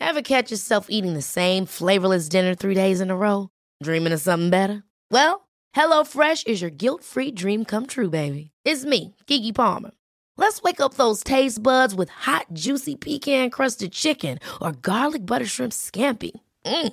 Ever 0.00 0.22
catch 0.22 0.50
yourself 0.50 0.88
eating 0.90 1.14
the 1.14 1.22
same 1.22 1.64
flavorless 1.66 2.28
dinner 2.28 2.54
three 2.54 2.74
days 2.74 3.00
in 3.00 3.10
a 3.10 3.16
row? 3.16 3.48
Dreaming 3.82 4.12
of 4.12 4.20
something 4.20 4.50
better? 4.50 4.82
Well, 5.10 5.48
HelloFresh 5.74 6.46
is 6.46 6.60
your 6.60 6.70
guilt-free 6.70 7.32
dream 7.32 7.64
come 7.64 7.86
true, 7.86 8.10
baby. 8.10 8.50
It's 8.64 8.84
me, 8.84 9.14
Kiki 9.26 9.52
Palmer. 9.52 9.92
Let's 10.36 10.62
wake 10.62 10.80
up 10.80 10.94
those 10.94 11.22
taste 11.22 11.62
buds 11.62 11.94
with 11.94 12.08
hot, 12.10 12.46
juicy 12.52 12.96
pecan-crusted 12.96 13.92
chicken 13.92 14.38
or 14.60 14.72
garlic 14.72 15.24
butter 15.24 15.46
shrimp 15.46 15.72
scampi. 15.72 16.32
Mm. 16.66 16.92